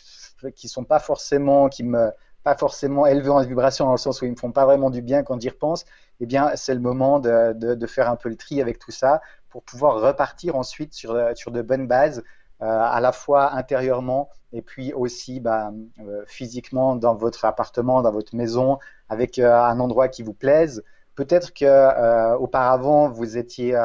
qui 0.55 0.69
sont 0.69 0.85
pas 0.85 0.99
forcément 0.99 1.67
qui 1.67 1.83
me 1.83 2.11
pas 2.43 2.55
forcément 2.55 3.05
élevés 3.05 3.29
en 3.29 3.41
vibration 3.41 3.85
dans 3.85 3.91
le 3.91 3.97
sens 3.97 4.21
où 4.21 4.25
ils 4.25 4.31
me 4.31 4.37
font 4.37 4.53
pas 4.53 4.63
vraiment 4.63 4.89
du 4.89 5.01
bien 5.01 5.23
quand 5.23 5.41
j'y 5.41 5.49
repense, 5.49 5.83
eh 6.21 6.25
bien 6.25 6.51
c'est 6.55 6.73
le 6.73 6.79
moment 6.79 7.19
de, 7.19 7.51
de, 7.51 7.87
faire 7.87 8.09
un 8.09 8.15
peu 8.15 8.29
le 8.29 8.37
tri 8.37 8.61
avec 8.61 8.79
tout 8.79 8.91
ça 8.91 9.21
pour 9.49 9.63
pouvoir 9.63 9.99
repartir 9.99 10.55
ensuite 10.55 10.93
sur, 10.93 11.19
sur 11.35 11.51
de 11.51 11.61
bonnes 11.61 11.87
bases, 11.87 12.23
euh, 12.61 12.65
à 12.65 13.01
la 13.01 13.11
fois 13.11 13.53
intérieurement 13.53 14.29
et 14.53 14.61
puis 14.61 14.93
aussi 14.93 15.41
bah, 15.41 15.73
euh, 15.99 16.23
physiquement 16.25 16.95
dans 16.95 17.15
votre 17.15 17.43
appartement, 17.43 18.01
dans 18.01 18.13
votre 18.13 18.33
maison, 18.33 18.79
avec 19.09 19.39
un 19.39 19.79
endroit 19.81 20.07
qui 20.07 20.23
vous 20.23 20.33
plaise. 20.33 20.85
Peut-être 21.15 21.53
que 21.53 22.35
auparavant 22.37 23.09
vous 23.09 23.37
étiez 23.37 23.77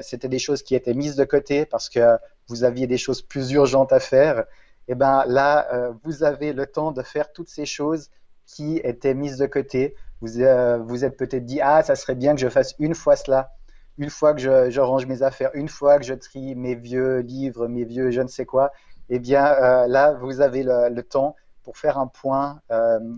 c'était 0.00 0.28
des 0.28 0.38
choses 0.38 0.62
qui 0.62 0.74
étaient 0.74 0.94
mises 0.94 1.16
de 1.16 1.24
côté 1.24 1.66
parce 1.66 1.90
que 1.90 2.16
vous 2.50 2.64
aviez 2.64 2.86
des 2.88 2.98
choses 2.98 3.22
plus 3.22 3.52
urgentes 3.52 3.92
à 3.92 4.00
faire, 4.00 4.40
et 4.88 4.92
eh 4.92 4.94
ben 4.96 5.24
là, 5.28 5.72
euh, 5.72 5.92
vous 6.02 6.24
avez 6.24 6.52
le 6.52 6.66
temps 6.66 6.90
de 6.90 7.02
faire 7.02 7.32
toutes 7.32 7.48
ces 7.48 7.64
choses 7.64 8.10
qui 8.44 8.78
étaient 8.82 9.14
mises 9.14 9.38
de 9.38 9.46
côté. 9.46 9.94
Vous 10.20 10.40
euh, 10.40 10.78
vous 10.78 11.04
êtes 11.04 11.16
peut-être 11.16 11.44
dit 11.44 11.60
ah 11.60 11.84
ça 11.84 11.94
serait 11.94 12.16
bien 12.16 12.34
que 12.34 12.40
je 12.40 12.48
fasse 12.48 12.74
une 12.80 12.96
fois 12.96 13.14
cela, 13.14 13.52
une 13.98 14.10
fois 14.10 14.34
que 14.34 14.40
je, 14.40 14.80
range 14.80 15.06
mes 15.06 15.22
affaires, 15.22 15.50
une 15.54 15.68
fois 15.68 16.00
que 16.00 16.04
je 16.04 16.14
trie 16.14 16.56
mes 16.56 16.74
vieux 16.74 17.20
livres, 17.20 17.68
mes 17.68 17.84
vieux 17.84 18.10
je 18.10 18.20
ne 18.20 18.26
sais 18.26 18.46
quoi. 18.46 18.72
Eh 19.10 19.20
bien 19.20 19.46
euh, 19.46 19.86
là, 19.86 20.14
vous 20.14 20.40
avez 20.40 20.64
le, 20.64 21.02
temps 21.02 21.36
pour 21.62 21.78
faire 21.78 21.96
un 21.96 22.08
point 22.08 22.60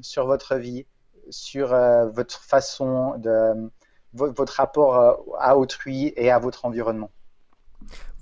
sur 0.03 0.27
votre 0.27 0.57
vie, 0.57 0.85
sur 1.31 1.69
votre 2.13 2.43
façon 2.43 3.17
de 3.17 3.71
votre 4.13 4.53
rapport 4.53 4.95
à 5.39 5.57
autrui 5.57 6.13
et 6.17 6.31
à 6.31 6.39
votre 6.39 6.67
environnement. 6.67 7.11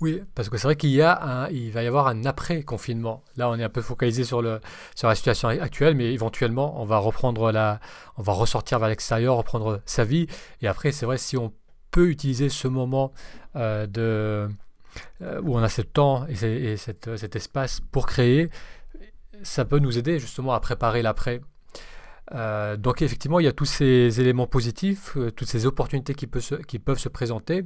Oui, 0.01 0.21
parce 0.33 0.49
que 0.49 0.57
c'est 0.57 0.67
vrai 0.67 0.75
qu'il 0.75 0.89
y 0.89 1.01
a 1.01 1.21
un, 1.21 1.49
il 1.49 1.71
va 1.71 1.83
y 1.83 1.87
avoir 1.87 2.07
un 2.07 2.25
après-confinement. 2.25 3.23
Là, 3.37 3.49
on 3.49 3.55
est 3.55 3.63
un 3.63 3.69
peu 3.69 3.81
focalisé 3.81 4.23
sur, 4.23 4.41
le, 4.41 4.59
sur 4.95 5.07
la 5.07 5.15
situation 5.15 5.49
actuelle, 5.49 5.95
mais 5.95 6.11
éventuellement, 6.11 6.81
on 6.81 6.85
va 6.85 6.97
reprendre 6.97 7.51
la, 7.51 7.79
on 8.17 8.23
va 8.23 8.33
ressortir 8.33 8.79
vers 8.79 8.89
l'extérieur, 8.89 9.35
reprendre 9.35 9.81
sa 9.85 10.03
vie. 10.03 10.27
Et 10.61 10.67
après, 10.67 10.91
c'est 10.91 11.05
vrai, 11.05 11.17
si 11.17 11.37
on 11.37 11.53
peut 11.91 12.09
utiliser 12.09 12.49
ce 12.49 12.67
moment 12.67 13.11
euh, 13.55 13.85
de, 13.85 14.49
euh, 15.21 15.41
où 15.41 15.55
on 15.55 15.61
a 15.61 15.69
ce 15.69 15.81
temps 15.81 16.25
et, 16.27 16.77
cet 16.77 17.35
espace 17.35 17.81
pour 17.91 18.07
créer, 18.07 18.49
ça 19.43 19.65
peut 19.65 19.79
nous 19.79 19.97
aider 19.97 20.19
justement 20.19 20.53
à 20.53 20.59
préparer 20.59 21.01
l'après. 21.01 21.41
Euh, 22.33 22.77
donc 22.77 23.01
effectivement, 23.01 23.39
il 23.39 23.43
y 23.43 23.49
a 23.49 23.51
tous 23.51 23.65
ces 23.65 24.21
éléments 24.21 24.47
positifs, 24.47 25.17
toutes 25.35 25.49
ces 25.49 25.65
opportunités 25.65 26.15
qui, 26.15 26.27
qui 26.67 26.79
peuvent 26.79 26.99
se 26.99 27.09
présenter. 27.09 27.65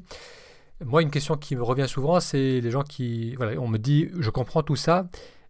Moi, 0.84 1.02
une 1.02 1.12
question 1.12 1.38
qui 1.38 1.56
me 1.56 1.64
revient 1.64 1.88
souvent, 1.88 2.20
c'est 2.20 2.60
les 2.60 2.72
gens 2.72 2.84
qui. 2.84 3.36
Voilà, 3.36 3.60
on 3.60 3.68
me 3.68 3.78
dit, 3.78 4.10
je 4.20 4.30
comprends 4.30 4.62
tout 4.62 4.76
ça, 4.76 5.08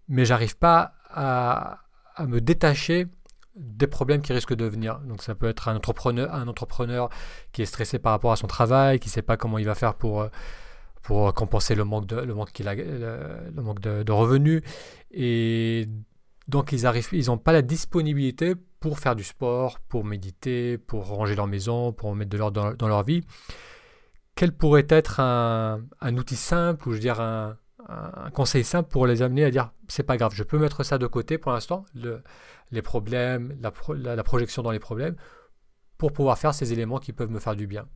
mais 0.08 0.24
j'arrive 0.24 0.58
pas 0.58 0.94
à, 1.10 1.80
me 2.28 2.40
détacher 2.40 3.08
des 3.56 3.88
problèmes 3.88 4.22
qui 4.22 4.34
risquent 4.34 4.54
de 4.54 4.66
venir. 4.66 5.00
Donc 5.00 5.24
ça 5.24 5.34
peut 5.34 5.48
être 5.48 5.68
un 5.68 5.76
entrepreneur, 5.76 6.34
un 6.34 6.48
entrepreneur 6.48 7.10
qui 7.54 7.62
est 7.62 7.66
stressé 7.66 7.98
par 8.00 8.12
rapport 8.12 8.32
à 8.32 8.36
son 8.36 8.48
travail, 8.48 9.00
qui 9.00 9.08
ne 9.08 9.14
sait 9.14 9.22
pas 9.22 9.38
comment 9.38 9.58
il 9.58 9.66
va 9.66 9.76
faire 9.76 9.96
pour, 9.96 10.28
pour 11.02 11.34
compenser 11.34 11.74
le 11.74 11.86
manque 11.86 12.06
de, 12.06 12.18
le 12.18 12.34
manque 12.34 12.52
qu'il 12.52 12.68
a, 12.68 12.76
le, 12.76 13.62
manque 13.62 13.80
de, 13.80 14.12
revenus. 14.12 14.62
Et 15.12 15.88
donc 16.48 16.72
ils 16.72 16.84
n'ont 16.84 16.94
ils 17.12 17.40
pas 17.40 17.54
la 17.54 17.62
disponibilité 17.62 18.54
pour 18.80 19.00
faire 19.00 19.16
du 19.16 19.24
sport, 19.24 19.80
pour 19.80 20.06
méditer, 20.06 20.78
pour 20.78 21.08
ranger 21.08 21.36
leur 21.36 21.48
maison, 21.48 21.94
pour 21.94 22.14
mettre 22.14 22.30
de 22.30 22.38
l'ordre 22.38 22.62
dans, 22.62 22.74
dans, 22.74 22.88
leur 22.88 23.04
vie 23.04 23.24
quel 24.36 24.52
pourrait 24.52 24.88
être 24.90 25.20
un, 25.20 25.88
outil 26.18 26.36
simple 26.36 26.88
ou 26.88 26.92
je 26.92 26.98
veux 26.98 27.02
dire 27.02 27.22
un, 27.22 27.58
conseil 28.34 28.64
simple 28.64 28.90
pour 28.90 29.06
les 29.08 29.22
amener 29.22 29.46
à 29.46 29.52
dire 29.52 29.72
c'est 29.88 30.04
pas 30.04 30.18
grave, 30.18 30.34
je 30.34 30.44
peux 30.44 30.58
mettre 30.58 30.84
ça 30.84 30.98
de 30.98 31.08
côté 31.08 31.38
pour 31.38 31.52
l'instant, 31.52 31.86
les 32.72 32.82
problèmes, 32.82 33.58
la, 33.62 34.24
projection 34.24 34.64
dans 34.64 34.72
les 34.72 34.80
problèmes, 34.80 35.16
pour 35.98 36.12
pouvoir 36.12 36.38
faire 36.38 36.54
ces 36.54 36.74
éléments 36.74 37.00
qui 37.00 37.14
peuvent 37.14 37.32
me 37.32 37.40
faire 37.40 37.56
du 37.56 37.68
bien. 37.68 37.88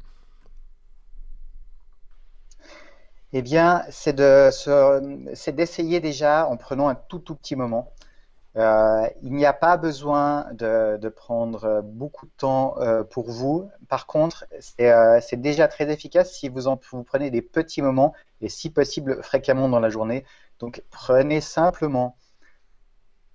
Eh 3.33 3.41
bien, 3.41 3.83
c'est 3.89 4.15
d'essayer 4.15 5.99
déjà 5.99 6.47
en 6.47 6.57
prenant 6.57 6.87
un 6.87 6.95
tout 6.95 7.19
tout 7.19 7.35
petit 7.35 7.55
moment 7.55 7.93
euh, 8.57 9.07
il 9.21 9.33
n'y 9.33 9.45
a 9.45 9.53
pas 9.53 9.77
besoin 9.77 10.47
de, 10.53 11.09
prendre 11.09 11.81
beaucoup 11.83 12.25
de 12.25 12.31
temps 12.37 12.75
euh, 12.79 13.03
pour 13.03 13.29
vous. 13.29 13.69
Par 13.87 14.07
contre, 14.07 14.45
euh, 14.81 15.19
c'est 15.21 15.39
déjà 15.39 15.67
très 15.67 15.91
efficace 15.91 16.33
si 16.33 16.49
vous, 16.49 16.67
en, 16.67 16.79
vous 16.91 17.03
prenez 17.03 17.29
des 17.29 17.41
petits 17.41 17.81
moments 17.81 18.13
et 18.41 18.49
si 18.49 18.69
possible 18.69 19.21
fréquemment 19.23 19.69
dans 19.69 19.79
la 19.79 19.89
journée. 19.89 20.25
Donc 20.59 20.83
prenez 20.89 21.41
simplement 21.41 22.17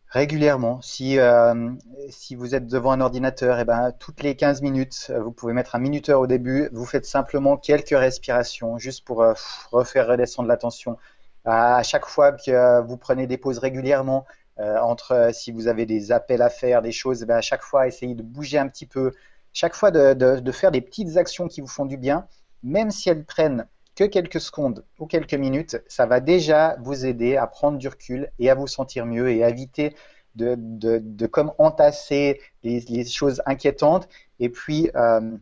régulièrement. 0.08 0.80
Si, 0.82 1.16
vous 1.16 2.54
êtes 2.54 2.66
devant 2.66 2.92
un 2.92 3.00
ordinateur, 3.00 3.58
et 3.58 3.62
eh 3.62 3.64
ben, 3.64 3.92
toutes 3.92 4.22
les 4.22 4.36
15 4.36 4.62
minutes, 4.62 5.12
vous 5.16 5.32
pouvez 5.32 5.52
mettre 5.52 5.74
un 5.74 5.80
minuteur 5.80 6.20
au 6.20 6.26
début, 6.26 6.68
vous 6.72 6.86
faites 6.86 7.06
simplement 7.06 7.56
quelques 7.56 7.96
respirations 7.96 8.78
juste 8.78 9.04
pour 9.04 9.24
refaire 9.72 10.06
redescendre 10.06 10.48
la 10.48 10.56
tension. 10.56 10.98
À 11.44 11.82
chaque 11.82 12.06
fois 12.06 12.32
que 12.32 12.80
vous 12.82 12.96
prenez 12.96 13.26
des 13.26 13.38
pauses 13.38 13.58
régulièrement, 13.58 14.24
euh, 14.24 14.43
entre 14.58 15.12
euh, 15.12 15.32
si 15.32 15.52
vous 15.52 15.68
avez 15.68 15.86
des 15.86 16.12
appels 16.12 16.42
à 16.42 16.50
faire, 16.50 16.82
des 16.82 16.92
choses, 16.92 17.22
eh 17.22 17.26
ben, 17.26 17.36
à 17.36 17.40
chaque 17.40 17.62
fois, 17.62 17.86
essayez 17.86 18.14
de 18.14 18.22
bouger 18.22 18.58
un 18.58 18.68
petit 18.68 18.86
peu, 18.86 19.12
chaque 19.52 19.74
fois 19.74 19.90
de, 19.90 20.52
faire 20.52 20.70
des 20.70 20.80
petites 20.80 21.16
actions 21.16 21.48
qui 21.48 21.60
vous 21.60 21.66
font 21.66 21.86
du 21.86 21.96
bien, 21.96 22.26
même 22.62 22.90
si 22.90 23.08
elles 23.08 23.24
prennent 23.24 23.66
que 23.94 24.04
quelques 24.04 24.40
secondes 24.40 24.84
ou 24.98 25.06
quelques 25.06 25.34
minutes, 25.34 25.80
ça 25.86 26.06
va 26.06 26.20
déjà 26.20 26.76
vous 26.80 27.06
aider 27.06 27.36
à 27.36 27.46
prendre 27.46 27.78
du 27.78 27.88
recul 27.88 28.30
et 28.38 28.50
à 28.50 28.54
vous 28.54 28.66
sentir 28.66 29.06
mieux 29.06 29.30
et 29.30 29.44
à 29.44 29.50
éviter 29.50 29.94
de, 30.34 31.26
comme 31.26 31.52
entasser 31.58 32.40
les, 32.64 33.04
choses 33.04 33.42
inquiétantes. 33.46 34.08
Et 34.40 34.48
puis, 34.48 34.90
euh, 34.96 35.36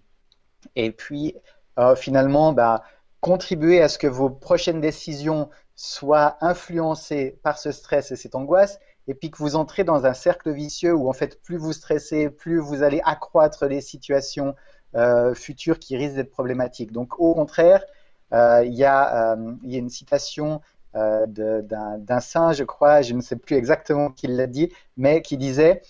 et 0.76 0.90
puis 0.90 1.34
euh, 1.78 1.96
finalement 1.96 2.52
bah, 2.52 2.84
contribuer 3.20 3.80
à 3.80 3.88
ce 3.88 3.98
que 3.98 4.06
vos 4.06 4.28
prochaines 4.28 4.80
décisions 4.80 5.48
soient 5.74 6.36
influencées 6.40 7.38
par 7.42 7.58
ce 7.58 7.72
stress 7.72 8.10
et 8.10 8.16
cette 8.16 8.34
angoisse 8.34 8.78
et 9.08 9.14
puis 9.14 9.30
que 9.30 9.38
vous 9.38 9.56
entrez 9.56 9.84
dans 9.84 10.06
un 10.06 10.14
cercle 10.14 10.50
vicieux 10.52 10.94
où 10.94 11.08
en 11.08 11.12
fait 11.12 11.42
plus 11.42 11.56
vous 11.56 11.72
stressez, 11.72 12.30
plus 12.30 12.58
vous 12.58 12.82
allez 12.82 13.00
accroître 13.04 13.66
les 13.66 13.80
situations 13.80 14.54
euh, 14.94 15.34
futures 15.34 15.78
qui 15.78 15.96
risquent 15.96 16.16
d'être 16.16 16.30
problématiques. 16.30 16.92
Donc 16.92 17.18
au 17.18 17.34
contraire, 17.34 17.84
il, 18.32 18.72
y 18.72 18.84
a, 18.84 19.36
il 19.62 19.70
y 19.70 19.76
a 19.76 19.78
une 19.78 19.90
citation 19.90 20.62
d'un 20.94 22.20
saint, 22.20 22.52
je 22.52 22.64
crois, 22.64 23.02
je 23.02 23.12
ne 23.12 23.20
sais 23.20 23.36
plus 23.36 23.56
exactement 23.56 24.10
qui 24.10 24.26
l'a 24.26 24.46
dit, 24.46 24.72
mais 24.96 25.20
qui 25.20 25.36
disait 25.36 25.82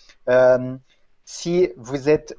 si 1.24 1.70
vous 1.76 2.08
êtes 2.08 2.34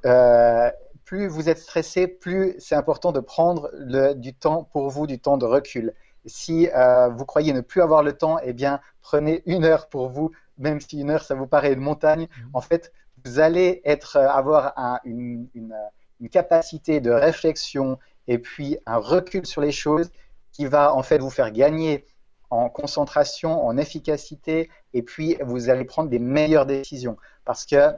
plus 1.06 1.28
vous 1.28 1.50
êtes 1.50 1.60
stressé, 1.60 2.08
plus 2.08 2.56
c'est 2.60 2.76
important 2.76 3.12
de 3.12 3.20
prendre 3.20 3.70
du 4.16 4.34
temps 4.34 4.64
pour 4.64 4.90
vous, 4.90 5.08
du 5.08 5.20
temps 5.20 5.38
de 5.38 5.46
recul. 5.46 5.94
Si 6.26 6.70
euh, 6.70 7.10
vous 7.10 7.26
croyez 7.26 7.54
ne 7.54 7.62
plus 7.62 7.82
avoir 7.82 8.04
le 8.04 8.14
temps, 8.14 8.38
eh 8.44 8.54
bien, 8.54 8.80
prenez 9.02 9.44
une 9.46 9.66
heure 9.66 9.88
pour 9.88 10.10
vous, 10.10 10.32
même 10.58 10.80
si 10.80 11.00
une 11.00 11.10
heure, 11.10 11.24
ça 11.24 11.36
vous 11.36 11.48
paraît 11.48 11.74
une 11.74 11.80
montagne. 11.80 12.28
Mhm. 12.38 12.50
En 12.54 12.62
fait, 12.62 12.92
vous 13.26 13.40
allez 13.40 13.82
être, 13.86 14.18
euh, 14.18 14.28
avoir 14.30 14.74
une, 15.04 15.48
une, 15.54 15.76
une, 16.20 16.30
capacité 16.30 17.02
de 17.02 17.12
réflexion 17.12 17.98
et 18.28 18.38
puis 18.40 18.78
un 18.86 18.98
recul 18.98 19.46
sur 19.46 19.62
les 19.62 19.72
choses 19.72 20.10
qui 20.52 20.66
va 20.66 20.94
en 20.96 21.04
fait 21.04 21.18
vous 21.18 21.30
faire 21.30 21.52
gagner 21.52 22.06
en 22.50 22.70
concentration, 22.70 23.66
en 23.66 23.78
efficacité, 23.78 24.70
et 24.94 25.02
puis 25.02 25.38
vous 25.42 25.70
allez 25.70 25.86
prendre 25.86 26.10
des 26.10 26.20
meilleures 26.20 26.68
décisions. 26.68 27.18
Parce 27.46 27.66
que, 27.66 27.92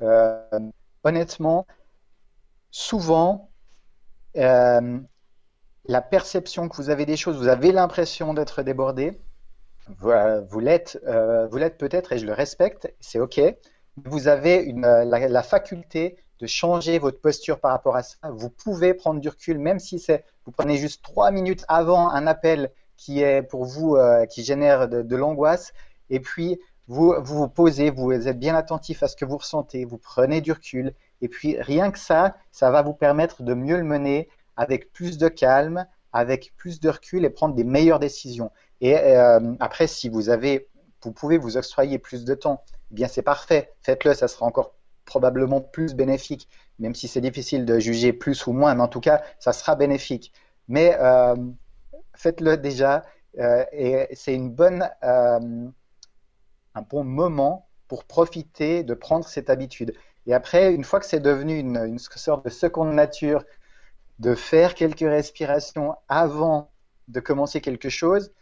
euh, 0.00 0.40
honnêtement, 1.04 1.66
souvent, 2.70 3.50
euh, 4.36 4.98
la 5.88 6.02
perception 6.02 6.68
que 6.68 6.76
vous 6.76 6.90
avez 6.90 7.06
des 7.06 7.16
choses, 7.16 7.38
vous 7.38 7.48
avez 7.48 7.72
l'impression 7.72 8.34
d'être 8.34 8.62
débordé. 8.62 9.18
Vous, 9.98 10.10
euh, 10.10 10.42
vous 10.42 10.60
l'êtes 10.60 11.78
peut-être 11.78 12.12
et 12.12 12.18
je 12.18 12.26
le 12.26 12.34
respecte, 12.34 12.94
c'est 13.00 13.18
OK. 13.18 13.40
Vous 14.04 14.28
avez 14.28 14.56
une, 14.56 14.82
la, 14.82 15.42
faculté 15.42 16.18
de 16.40 16.46
changer 16.46 16.98
votre 16.98 17.20
posture 17.20 17.58
par 17.58 17.72
rapport 17.72 17.96
à 17.96 18.02
ça. 18.02 18.16
Vous 18.30 18.50
pouvez 18.50 18.92
prendre 18.92 19.18
du 19.18 19.28
recul, 19.28 19.58
même 19.58 19.78
si 19.78 19.98
c'est, 19.98 20.24
vous 20.44 20.52
prenez 20.52 20.76
juste 20.76 21.02
trois 21.02 21.30
minutes 21.30 21.64
avant 21.68 22.10
un 22.10 22.26
appel 22.26 22.70
qui 22.96 23.22
est 23.22 23.42
pour 23.42 23.64
vous, 23.64 23.96
euh, 23.96 24.26
qui 24.26 24.44
génère 24.44 24.88
de, 24.88 25.02
de 25.02 25.16
l'angoisse, 25.16 25.72
et 26.10 26.20
puis 26.20 26.60
vous, 26.86 27.14
vous 27.18 27.38
vous 27.38 27.48
posez, 27.48 27.90
vous 27.90 28.12
êtes 28.12 28.38
bien 28.38 28.54
attentif 28.54 29.02
à 29.02 29.08
ce 29.08 29.16
que 29.16 29.24
vous 29.24 29.38
ressentez, 29.38 29.84
vous 29.84 29.98
prenez 29.98 30.42
du 30.42 30.52
recul, 30.52 30.92
et 31.22 31.28
puis 31.28 31.60
rien 31.60 31.90
que 31.90 31.98
ça, 31.98 32.36
ça 32.52 32.70
va 32.70 32.82
vous 32.82 32.94
permettre 32.94 33.42
de 33.42 33.54
mieux 33.54 33.76
le 33.76 33.84
mener 33.84 34.28
avec 34.58 34.92
plus 34.92 35.16
de 35.16 35.28
calme, 35.28 35.86
avec 36.12 36.52
plus 36.56 36.80
de 36.80 36.90
recul 36.90 37.24
et 37.24 37.30
prendre 37.30 37.54
des 37.54 37.64
meilleures 37.64 38.00
décisions. 38.00 38.50
Et 38.80 38.98
euh, 38.98 39.54
après, 39.60 39.86
si 39.86 40.08
vous 40.08 40.28
avez, 40.28 40.68
vous 41.02 41.12
pouvez 41.12 41.38
vous 41.38 41.56
octroyer 41.56 41.98
plus 41.98 42.24
de 42.24 42.34
temps, 42.34 42.62
eh 42.90 42.94
bien 42.94 43.08
c'est 43.08 43.22
parfait. 43.22 43.72
Faites-le, 43.82 44.12
ça 44.14 44.28
sera 44.28 44.44
encore 44.44 44.74
probablement 45.06 45.60
plus 45.60 45.94
bénéfique, 45.94 46.48
même 46.78 46.94
si 46.94 47.08
c'est 47.08 47.20
difficile 47.20 47.64
de 47.64 47.78
juger 47.78 48.12
plus 48.12 48.46
ou 48.46 48.52
moins, 48.52 48.74
mais 48.74 48.82
en 48.82 48.88
tout 48.88 49.00
cas, 49.00 49.22
ça 49.38 49.52
sera 49.52 49.76
bénéfique. 49.76 50.32
Mais 50.66 50.96
euh, 51.00 51.36
faites-le 52.14 52.56
déjà, 52.56 53.04
euh, 53.38 53.64
et 53.72 54.08
c'est 54.14 54.34
une 54.34 54.50
bonne, 54.50 54.90
un 55.02 56.82
bon 56.90 57.04
moment 57.04 57.68
pour 57.86 58.04
profiter 58.04 58.82
de 58.82 58.92
prendre 58.92 59.26
cette 59.26 59.50
habitude. 59.50 59.94
Et 60.26 60.34
après, 60.34 60.74
une 60.74 60.84
fois 60.84 61.00
que 61.00 61.06
c'est 61.06 61.20
devenu 61.20 61.58
une, 61.58 61.98
sorte 61.98 62.44
de 62.44 62.50
seconde 62.50 62.92
nature, 62.92 63.44
de 64.18 64.34
faire 64.34 64.74
quelques 64.74 65.00
respirations 65.00 65.94
avant 66.08 66.70
de 67.08 67.20
commencer 67.20 67.60
quelque 67.60 67.88
chose, 67.88 68.32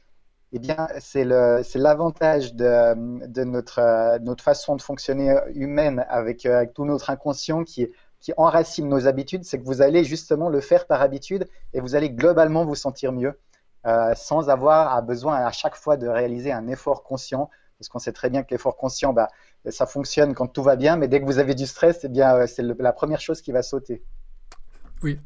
eh 0.52 0.58
bien, 0.58 0.88
c'est 1.00 1.24
l'avantage 1.24 2.54
de, 2.54 3.26
de 3.26 3.44
notre, 3.44 4.18
notre, 4.20 4.42
façon 4.42 4.76
de 4.76 4.82
fonctionner 4.82 5.36
humaine 5.54 6.06
avec, 6.08 6.46
euh, 6.46 6.58
avec 6.58 6.72
tout 6.72 6.84
notre 6.84 7.10
inconscient 7.10 7.64
qui, 7.64 7.88
qui 8.20 8.32
enracine 8.36 8.88
nos 8.88 9.06
habitudes, 9.06 9.44
c'est 9.44 9.58
que 9.58 9.64
vous 9.64 9.82
allez 9.82 10.04
justement 10.04 10.48
le 10.48 10.60
faire 10.60 10.86
par 10.86 11.02
habitude 11.02 11.48
et 11.74 11.80
vous 11.80 11.94
allez 11.94 12.10
globalement 12.10 12.64
vous 12.64 12.74
sentir 12.74 13.12
mieux 13.12 13.38
euh, 13.86 14.14
sans 14.14 14.48
avoir 14.48 15.02
besoin 15.02 15.36
à 15.36 15.52
chaque 15.52 15.76
fois 15.76 15.96
de 15.96 16.08
réaliser 16.08 16.52
un 16.52 16.66
effort 16.68 17.02
conscient 17.02 17.50
parce 17.78 17.88
qu'on 17.88 17.98
sait 17.98 18.12
très 18.12 18.30
bien 18.30 18.42
que 18.42 18.50
l'effort 18.50 18.76
conscient, 18.76 19.12
bah, 19.12 19.28
ça 19.68 19.86
fonctionne 19.86 20.34
quand 20.34 20.46
tout 20.46 20.62
va 20.62 20.76
bien, 20.76 20.96
mais 20.96 21.08
dès 21.08 21.20
que 21.20 21.26
vous 21.26 21.38
avez 21.38 21.54
du 21.54 21.66
stress, 21.66 22.04
eh 22.04 22.22
euh, 22.22 22.46
c'est 22.46 22.62
la 22.62 22.92
première 22.92 23.20
chose 23.20 23.42
qui 23.42 23.52
va 23.52 23.62
sauter. 23.62 24.02
Oui. 25.06 25.20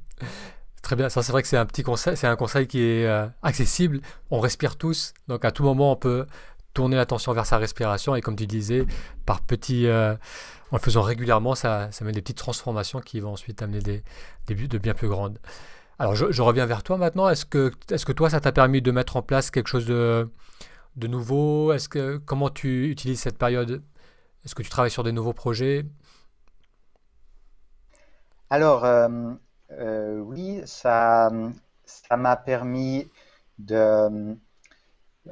Très 0.82 0.94
bien, 0.94 1.08
ça 1.08 1.22
c'est 1.22 1.32
vrai 1.32 1.40
que 1.40 1.49
c'est 1.49 1.56
un 1.56 1.64
petit 1.64 1.82
conseil, 1.82 2.14
c'est 2.14 2.26
un 2.26 2.37
conseil 2.37 2.66
qui 2.66 2.82
est 2.82 3.06
euh, 3.06 3.26
accessible. 3.42 4.00
On 4.30 4.38
respire 4.40 4.76
tous, 4.76 5.14
donc 5.26 5.44
à 5.46 5.52
tout 5.52 5.62
moment 5.62 5.92
on 5.92 5.96
peut 5.96 6.26
tourner 6.74 6.96
l'attention 6.96 7.33
vers 7.33 7.46
sa 7.46 7.57
respiration 7.57 8.14
et 8.14 8.20
comme 8.20 8.37
tu 8.37 8.46
disais, 8.46 8.85
par 9.24 9.40
petits, 9.40 9.87
euh, 9.87 10.14
en 10.70 10.76
le 10.76 10.81
faisant 10.81 11.00
régulièrement, 11.00 11.55
ça, 11.55 11.90
ça 11.92 12.05
met 12.05 12.12
des 12.12 12.20
petites 12.20 12.37
transformations 12.37 13.00
qui 13.00 13.20
vont 13.20 13.33
ensuite 13.33 13.62
amener 13.62 13.81
des, 13.81 14.55
buts 14.55 14.68
de 14.68 14.76
bien 14.76 14.92
plus 14.92 15.09
grandes. 15.09 15.38
Alors 15.98 16.14
je, 16.14 16.42
reviens 16.42 16.66
vers 16.66 16.83
toi 16.83 16.98
maintenant. 16.98 17.28
Est-ce 17.31 17.46
que, 17.46 17.72
toi 18.12 18.28
ça 18.28 18.40
t'a 18.40 18.52
permis 18.52 18.83
de 18.83 18.90
mettre 18.90 19.16
en 19.16 19.22
place 19.22 19.50
quelque 19.50 19.68
chose 19.68 19.87
de, 19.87 20.28
de 20.96 21.07
nouveau? 21.07 21.72
Est-ce 21.72 21.88
que 21.88 22.18
comment 22.18 22.50
tu 22.50 22.90
utilises 22.90 23.20
cette 23.20 23.38
période? 23.38 23.83
Est-ce 24.44 24.55
que 24.55 24.62
tu 24.62 24.68
travailles 24.68 24.90
sur 24.90 25.05
des 25.05 25.12
nouveaux 25.12 25.35
projets? 25.35 25.87
Alors 28.50 28.85
euh, 28.85 29.09
euh, 29.72 30.18
oui, 30.18 30.62
ça 30.66 31.30
ça 31.85 32.16
m'a 32.16 32.37
permis 32.37 33.09
de 33.59 34.37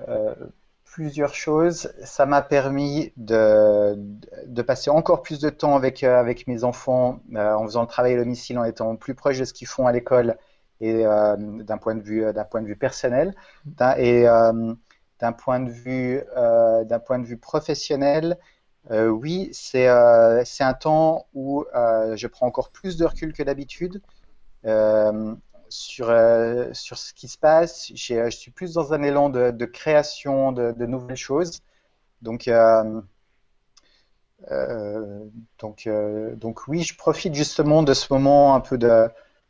euh, 0.09 0.35
plusieurs 0.85 1.35
choses. 1.35 1.93
Ça 2.05 2.27
m'a 2.27 2.43
permis 2.43 3.13
de, 3.17 3.95
de, 4.47 4.63
passer 4.63 4.91
encore 4.91 5.23
plus 5.23 5.39
de 5.41 5.51
temps 5.51 5.77
avec, 5.77 6.03
avec 6.03 6.47
mes 6.49 6.65
enfants 6.65 7.21
en 7.35 7.65
faisant 7.65 7.83
le 7.83 7.87
travail 7.87 8.15
à 8.15 8.19
domicile, 8.19 8.59
en 8.59 8.65
étant 8.65 8.97
plus 8.97 9.15
proche 9.15 9.39
de 9.39 9.45
ce 9.45 9.53
qu'ils 9.53 9.69
font 9.69 9.87
à 9.87 9.93
l'école 9.93 10.37
et 10.81 11.05
d'un 11.05 11.79
point 11.79 11.95
de 11.95 12.03
vue 12.03 12.33
d'un 12.33 12.45
point 12.45 12.63
de 12.63 12.67
vue 12.67 12.77
personnel. 12.77 13.35
Et 13.99 14.27
d'un 15.21 15.33
point 15.33 15.61
de 15.61 15.71
vue 15.71 16.23
euh, 16.37 16.85
d'un 16.85 16.99
point 17.01 17.19
de 17.19 17.27
vue 17.27 17.39
professionnel, 17.39 18.39
euh, 18.91 19.09
oui, 19.09 19.51
c'est 19.53 19.89
euh, 19.89 20.43
c'est 20.45 20.65
un 20.65 20.75
temps 20.75 21.27
où 21.35 21.65
je 22.15 22.27
prends 22.27 22.47
encore 22.47 22.71
plus 22.71 22.97
de 22.97 23.05
recul 23.05 23.33
que 23.33 23.43
d'habitude 23.43 24.03
sur 25.69 26.07
sur 26.73 26.99
ce 26.99 27.15
qui 27.15 27.29
se 27.29 27.39
passe. 27.39 27.93
Je 27.95 28.31
suis 28.31 28.51
plus 28.51 28.75
dans 28.75 28.93
un 28.93 29.03
élan 29.03 29.29
de, 29.31 29.65
création 29.65 30.53
de, 30.53 30.87
nouvelles 30.87 31.17
choses. 31.17 31.61
Donc 32.23 32.49
donc, 35.59 35.89
donc 36.37 36.69
oui, 36.69 36.83
je 36.83 36.97
profite 36.97 37.35
justement 37.35 37.83
de 37.83 37.95
ce 37.95 38.13
moment 38.13 38.55
un 38.55 38.61
peu 38.61 38.79
de, 38.79 39.09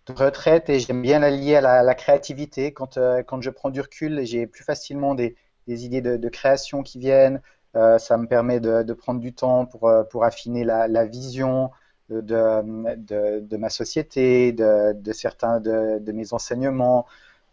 retraite 0.09 0.71
et 0.71 0.81
j'aime 0.81 1.03
bien 1.03 1.19
l'allier 1.19 1.57
à 1.57 1.83
la, 1.83 1.95
créativité. 1.95 2.73
Quand, 2.73 2.99
quand 3.27 3.43
je 3.43 3.51
prends 3.51 3.71
du 3.71 3.81
recul, 3.81 4.25
j'ai 4.25 4.47
plus 4.47 4.65
facilement 4.65 5.15
des, 5.15 5.37
des 5.69 5.85
idées 5.85 6.01
de, 6.01 6.29
création 6.29 6.83
qui 6.83 6.99
viennent. 6.99 7.41
Euh, 7.77 7.99
ça 7.99 8.17
me 8.17 8.27
permet 8.27 8.59
de, 8.59 8.93
prendre 8.95 9.21
du 9.21 9.35
temps 9.35 9.67
pour, 9.67 9.89
euh, 9.89 10.03
pour 10.03 10.25
affiner 10.25 10.65
la, 10.65 11.05
vision 11.05 11.71
de, 12.11 13.41
de, 13.41 13.57
ma 13.57 13.71
société, 13.71 14.53
de, 14.53 15.13
certains 15.13 15.61
de, 15.61 16.13
mes 16.13 16.33
enseignements. 16.33 17.07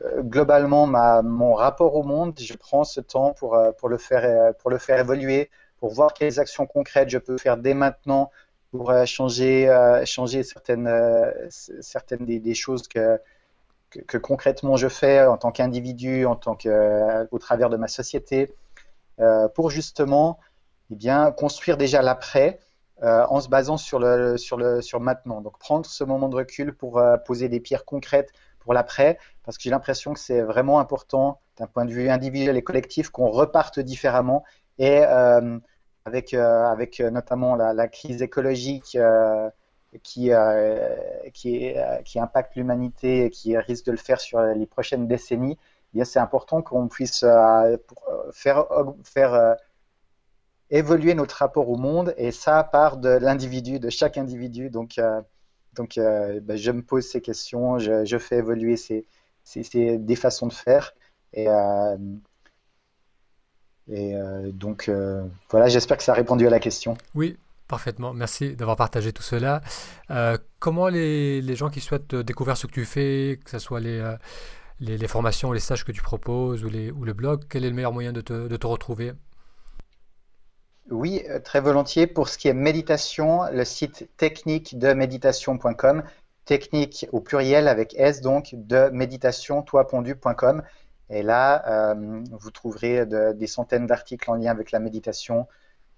Euh, 0.03 0.21
globalement, 0.23 0.87
ma, 0.87 1.21
mon 1.21 1.53
rapport 1.53 1.95
au 1.95 2.03
monde, 2.03 2.33
je 2.37 2.53
prends 2.53 2.83
ce 2.83 2.99
temps 2.99 3.33
pour, 3.33 3.57
pour, 3.77 3.89
le 3.89 3.97
faire, 3.97 4.53
pour 4.55 4.69
le 4.69 4.77
faire 4.77 4.99
évoluer, 4.99 5.49
pour 5.79 5.93
voir 5.93 6.13
quelles 6.13 6.39
actions 6.39 6.65
concrètes 6.65 7.09
je 7.09 7.17
peux 7.17 7.37
faire 7.37 7.57
dès 7.57 7.73
maintenant 7.73 8.31
pour 8.71 8.93
changer, 9.05 9.71
changer 10.05 10.43
certaines, 10.43 10.89
certaines 11.49 12.25
des, 12.25 12.39
des 12.39 12.53
choses 12.53 12.89
que, 12.89 13.19
que, 14.01 14.17
concrètement 14.17 14.77
je 14.77 14.87
fais 14.87 15.25
en 15.25 15.37
tant 15.37 15.51
qu'individu, 15.51 16.25
en 16.25 16.35
tant 16.35 16.55
que, 16.55 16.69
euh, 16.69 17.25
au 17.31 17.39
travers 17.39 17.69
de 17.69 17.77
ma 17.77 17.87
société, 17.87 18.53
euh, 19.19 19.47
pour 19.47 19.69
justement 19.69 20.39
eh 20.91 20.95
bien, 20.95 21.31
construire 21.31 21.77
déjà 21.77 22.01
l'après 22.01 22.59
euh, 23.03 23.25
en 23.29 23.41
se 23.41 23.49
basant 23.49 23.77
sur 23.77 23.99
le, 23.99 24.37
sur, 24.37 24.57
le, 24.57 24.81
sur 24.81 24.99
maintenant. 24.99 25.41
Donc 25.41 25.57
prendre 25.59 25.85
ce 25.85 26.03
moment 26.03 26.29
de 26.29 26.35
recul 26.35 26.73
pour 26.73 27.01
poser 27.25 27.49
des 27.49 27.59
pierres 27.59 27.85
concrètes 27.85 28.31
pour 28.59 28.73
l'après, 28.73 29.19
parce 29.43 29.57
que 29.57 29.63
j'ai 29.63 29.69
l'impression 29.69 30.13
que 30.13 30.19
c'est 30.19 30.41
vraiment 30.41 30.79
important 30.79 31.39
d'un 31.57 31.67
point 31.67 31.85
de 31.85 31.91
vue 31.91 32.09
individuel 32.09 32.57
et 32.57 32.63
collectif 32.63 33.09
qu'on 33.09 33.29
reparte 33.29 33.79
différemment 33.79 34.43
et 34.79 35.03
avec, 36.05 36.33
avec 36.33 36.99
notamment 36.99 37.55
la, 37.55 37.87
crise 37.87 38.21
écologique 38.21 38.97
qui, 40.03 40.31
euh, 40.31 40.95
qui, 41.33 41.73
euh, 41.75 41.99
impacte 42.15 42.55
l'humanité 42.55 43.25
et 43.25 43.29
qui 43.29 43.57
risque 43.57 43.85
de 43.85 43.91
le 43.91 43.97
faire 43.97 44.19
sur 44.19 44.41
les 44.41 44.65
prochaines 44.65 45.07
décennies, 45.07 45.57
eh 45.93 46.03
c'est 46.05 46.19
important 46.19 46.61
qu'on 46.61 46.87
puisse 46.87 47.23
euh, 47.23 47.77
faire, 48.31 48.65
faire 49.03 49.55
évoluer 50.69 51.13
notre 51.13 51.37
rapport 51.37 51.69
au 51.69 51.77
monde 51.77 52.13
et 52.17 52.31
ça 52.31 52.63
part 52.63 52.97
de 52.97 53.09
l'individu, 53.09 53.79
de 53.79 53.89
chaque 53.89 54.17
individu. 54.17 54.69
Donc, 54.69 54.99
donc 55.73 55.95
ben, 55.97 56.55
je 56.55 56.71
me 56.71 56.81
pose 56.81 57.05
ces 57.05 57.21
questions, 57.21 57.77
je, 57.79 58.17
fais 58.17 58.37
évoluer 58.37 58.77
ces, 58.77 59.05
ces, 59.43 59.97
des 59.97 60.15
façons 60.15 60.47
de 60.47 60.53
faire. 60.53 60.93
Et, 61.33 61.47
et 63.87 64.15
donc 64.53 64.89
voilà, 65.49 65.67
j'espère 65.67 65.97
que 65.97 66.03
ça 66.03 66.13
a 66.13 66.15
répondu 66.15 66.47
à 66.47 66.49
la 66.49 66.59
question. 66.59 66.97
Oui, 67.13 67.37
Parfaitement, 67.67 68.13
merci 68.13 68.55
d'avoir 68.55 68.77
partagé 68.77 69.11
tout 69.11 69.23
cela. 69.23 69.61
Euh, 70.11 70.37
comment 70.59 70.87
les, 70.87 71.41
les, 71.41 71.55
gens 71.55 71.71
qui 71.71 71.81
souhaitent 71.81 72.13
découvrir 72.13 72.57
ce 72.57 72.67
que 72.67 72.71
tu 72.71 72.85
fais, 72.85 73.39
que 73.43 73.49
ce 73.49 73.57
soit 73.57 73.79
les, 73.79 73.97
euh, 73.99 74.15
les, 74.79 75.07
formations, 75.07 75.51
les 75.51 75.59
stages 75.59 75.83
que 75.83 75.91
tu 75.91 76.03
proposes 76.03 76.63
ou, 76.63 76.69
les, 76.69 76.91
ou 76.91 77.05
le 77.05 77.13
blog, 77.13 77.45
quel 77.49 77.65
est 77.65 77.69
le 77.69 77.75
meilleur 77.75 77.91
moyen 77.91 78.13
de 78.13 78.21
te, 78.21 78.47
de 78.47 78.55
te 78.55 78.67
retrouver? 78.67 79.13
Oui, 80.91 81.23
euh, 81.29 81.39
très 81.39 81.61
volontiers. 81.61 82.07
Pour 82.07 82.29
ce 82.29 82.37
qui 82.37 82.47
est 82.47 82.53
méditation, 82.53 83.43
le 83.51 83.65
site 83.65 84.09
technique 84.17 84.77
de 84.77 84.93
méditation.com, 84.93 86.03
technique 86.45 87.07
au 87.11 87.21
pluriel 87.21 87.67
avec 87.67 87.95
S 87.97 88.21
donc, 88.21 88.49
de 88.53 88.89
méditation 88.89 89.63
toipondu.com. 89.63 90.61
Et 91.09 91.23
là, 91.23 91.91
euh, 91.93 92.23
vous 92.31 92.51
trouverez 92.51 93.05
des 93.05 93.47
centaines 93.47 93.87
d'articles 93.87 94.29
en 94.29 94.35
lien 94.35 94.51
avec 94.51 94.71
la 94.71 94.79
méditation. 94.79 95.47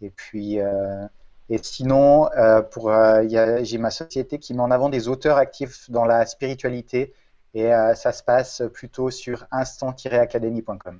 Et 0.01 0.09
puis, 0.09 0.59
euh, 0.59 1.05
et 1.49 1.59
sinon, 1.61 2.29
pour, 2.71 2.93
j'ai 3.29 3.77
ma 3.77 3.89
société 3.89 4.37
qui 4.37 4.53
met 4.53 4.61
en 4.61 4.69
avant 4.69 4.89
des 4.89 5.07
auteurs 5.07 5.37
actifs 5.37 5.89
dans 5.89 6.03
la 6.03 6.25
spiritualité. 6.25 7.13
Et 7.53 7.71
ça 7.95 8.11
se 8.11 8.21
passe 8.21 8.63
plutôt 8.73 9.09
sur 9.09 9.47
instant-académie.com. 9.51 10.99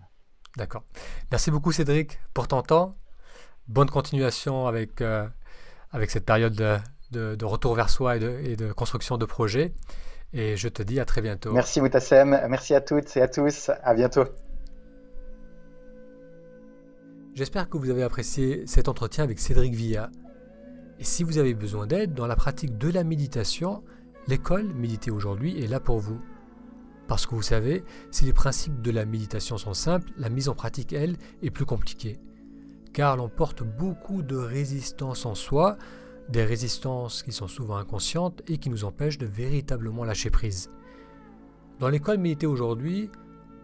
D'accord. 0.55 0.83
Merci 1.31 1.51
beaucoup 1.51 1.73
Cédric 1.73 2.17
pour 2.33 2.47
ton 2.47 2.61
temps. 2.61 2.95
Bonne 3.67 3.89
continuation 3.89 4.67
avec, 4.67 5.01
avec 5.91 6.11
cette 6.11 6.25
période 6.25 6.53
de, 7.11 7.35
de, 7.35 7.45
retour 7.45 7.75
vers 7.75 7.89
soi 7.89 8.17
et 8.17 8.19
de, 8.19 8.39
et 8.43 8.55
de 8.55 8.71
construction 8.71 9.17
de 9.17 9.25
projets. 9.25 9.73
Et 10.33 10.57
je 10.57 10.67
te 10.67 10.83
dis 10.83 10.99
à 10.99 11.05
très 11.05 11.21
bientôt. 11.21 11.53
Merci 11.53 11.79
Moutassem, 11.79 12.39
merci 12.49 12.73
à 12.75 12.81
toutes 12.81 13.15
et 13.15 13.21
à 13.21 13.27
tous, 13.27 13.71
à 13.81 13.93
bientôt. 13.93 14.25
J'espère 17.33 17.69
que 17.69 17.77
vous 17.77 17.89
avez 17.89 18.03
apprécié 18.03 18.65
cet 18.65 18.89
entretien 18.89 19.23
avec 19.23 19.39
Cédric 19.39 19.73
Villa. 19.73 20.09
Et 20.99 21.03
si 21.03 21.23
vous 21.23 21.37
avez 21.37 21.53
besoin 21.53 21.85
d'aide 21.85 22.13
dans 22.13 22.25
la 22.25 22.35
pratique 22.35 22.77
de 22.77 22.91
la 22.91 23.03
méditation, 23.03 23.83
l'école 24.27 24.73
Méditer 24.73 25.11
aujourd'hui 25.11 25.63
est 25.63 25.67
là 25.67 25.79
pour 25.79 25.99
vous. 25.99 26.19
Parce 27.07 27.25
que 27.25 27.35
vous 27.35 27.43
savez, 27.43 27.83
si 28.11 28.25
les 28.25 28.33
principes 28.33 28.81
de 28.81 28.91
la 28.91 29.05
méditation 29.05 29.57
sont 29.57 29.75
simples, 29.75 30.09
la 30.17 30.29
mise 30.29 30.49
en 30.49 30.55
pratique, 30.55 30.93
elle, 30.93 31.15
est 31.41 31.51
plus 31.51 31.65
compliquée. 31.65 32.19
Car 32.97 33.15
l'on 33.15 33.29
porte 33.29 33.61
beaucoup 33.61 34.23
de 34.23 34.35
résistance 34.35 35.27
en 35.27 35.35
soi, 35.35 35.77
des 36.29 36.43
résistances 36.43 37.21
qui 37.21 37.31
sont 37.31 37.47
souvent 37.47 37.77
inconscientes 37.77 38.41
et 38.47 38.57
qui 38.57 38.71
nous 38.71 38.85
empêchent 38.85 39.19
de 39.19 39.27
véritablement 39.27 40.03
lâcher 40.03 40.31
prise. 40.31 40.71
Dans 41.77 41.89
l'école 41.89 42.17
Méditer 42.17 42.47
aujourd'hui, 42.47 43.11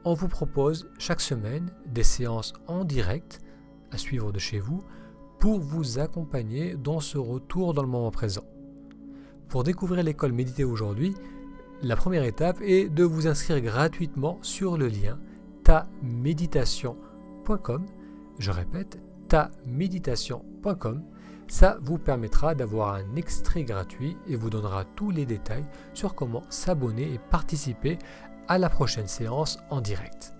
on 0.05 0.13
vous 0.13 0.27
propose 0.27 0.87
chaque 0.99 1.19
semaine 1.19 1.71
des 1.87 2.03
séances 2.03 2.53
en 2.67 2.85
direct 2.85 3.39
à 3.89 3.97
suivre 3.97 4.31
de 4.31 4.37
chez 4.37 4.59
vous 4.59 4.83
pour 5.39 5.59
vous 5.59 5.97
accompagner 5.97 6.75
dans 6.75 6.99
ce 6.99 7.17
retour 7.17 7.73
dans 7.73 7.81
le 7.81 7.89
moment 7.89 8.11
présent. 8.11 8.45
Pour 9.47 9.63
découvrir 9.63 10.03
l'école 10.03 10.33
Méditer 10.33 10.63
aujourd'hui, 10.63 11.15
la 11.81 11.95
première 11.95 12.23
étape 12.23 12.61
est 12.61 12.87
de 12.87 13.03
vous 13.03 13.25
inscrire 13.25 13.61
gratuitement 13.61 14.37
sur 14.43 14.77
le 14.77 14.89
lien 14.89 15.17
taméditation.com. 15.63 17.83
Je 18.37 18.51
répète, 18.51 18.99
taméditation.com 19.27 21.03
ça 21.47 21.77
vous 21.81 21.99
permettra 21.99 22.55
d'avoir 22.55 22.95
un 22.95 23.15
extrait 23.15 23.63
gratuit 23.63 24.17
et 24.27 24.35
vous 24.35 24.49
donnera 24.49 24.85
tous 24.85 25.11
les 25.11 25.25
détails 25.25 25.65
sur 25.93 26.15
comment 26.15 26.43
s'abonner 26.49 27.13
et 27.13 27.19
participer 27.19 27.99
à 28.47 28.57
la 28.57 28.69
prochaine 28.69 29.07
séance 29.07 29.59
en 29.69 29.81
direct. 29.81 30.32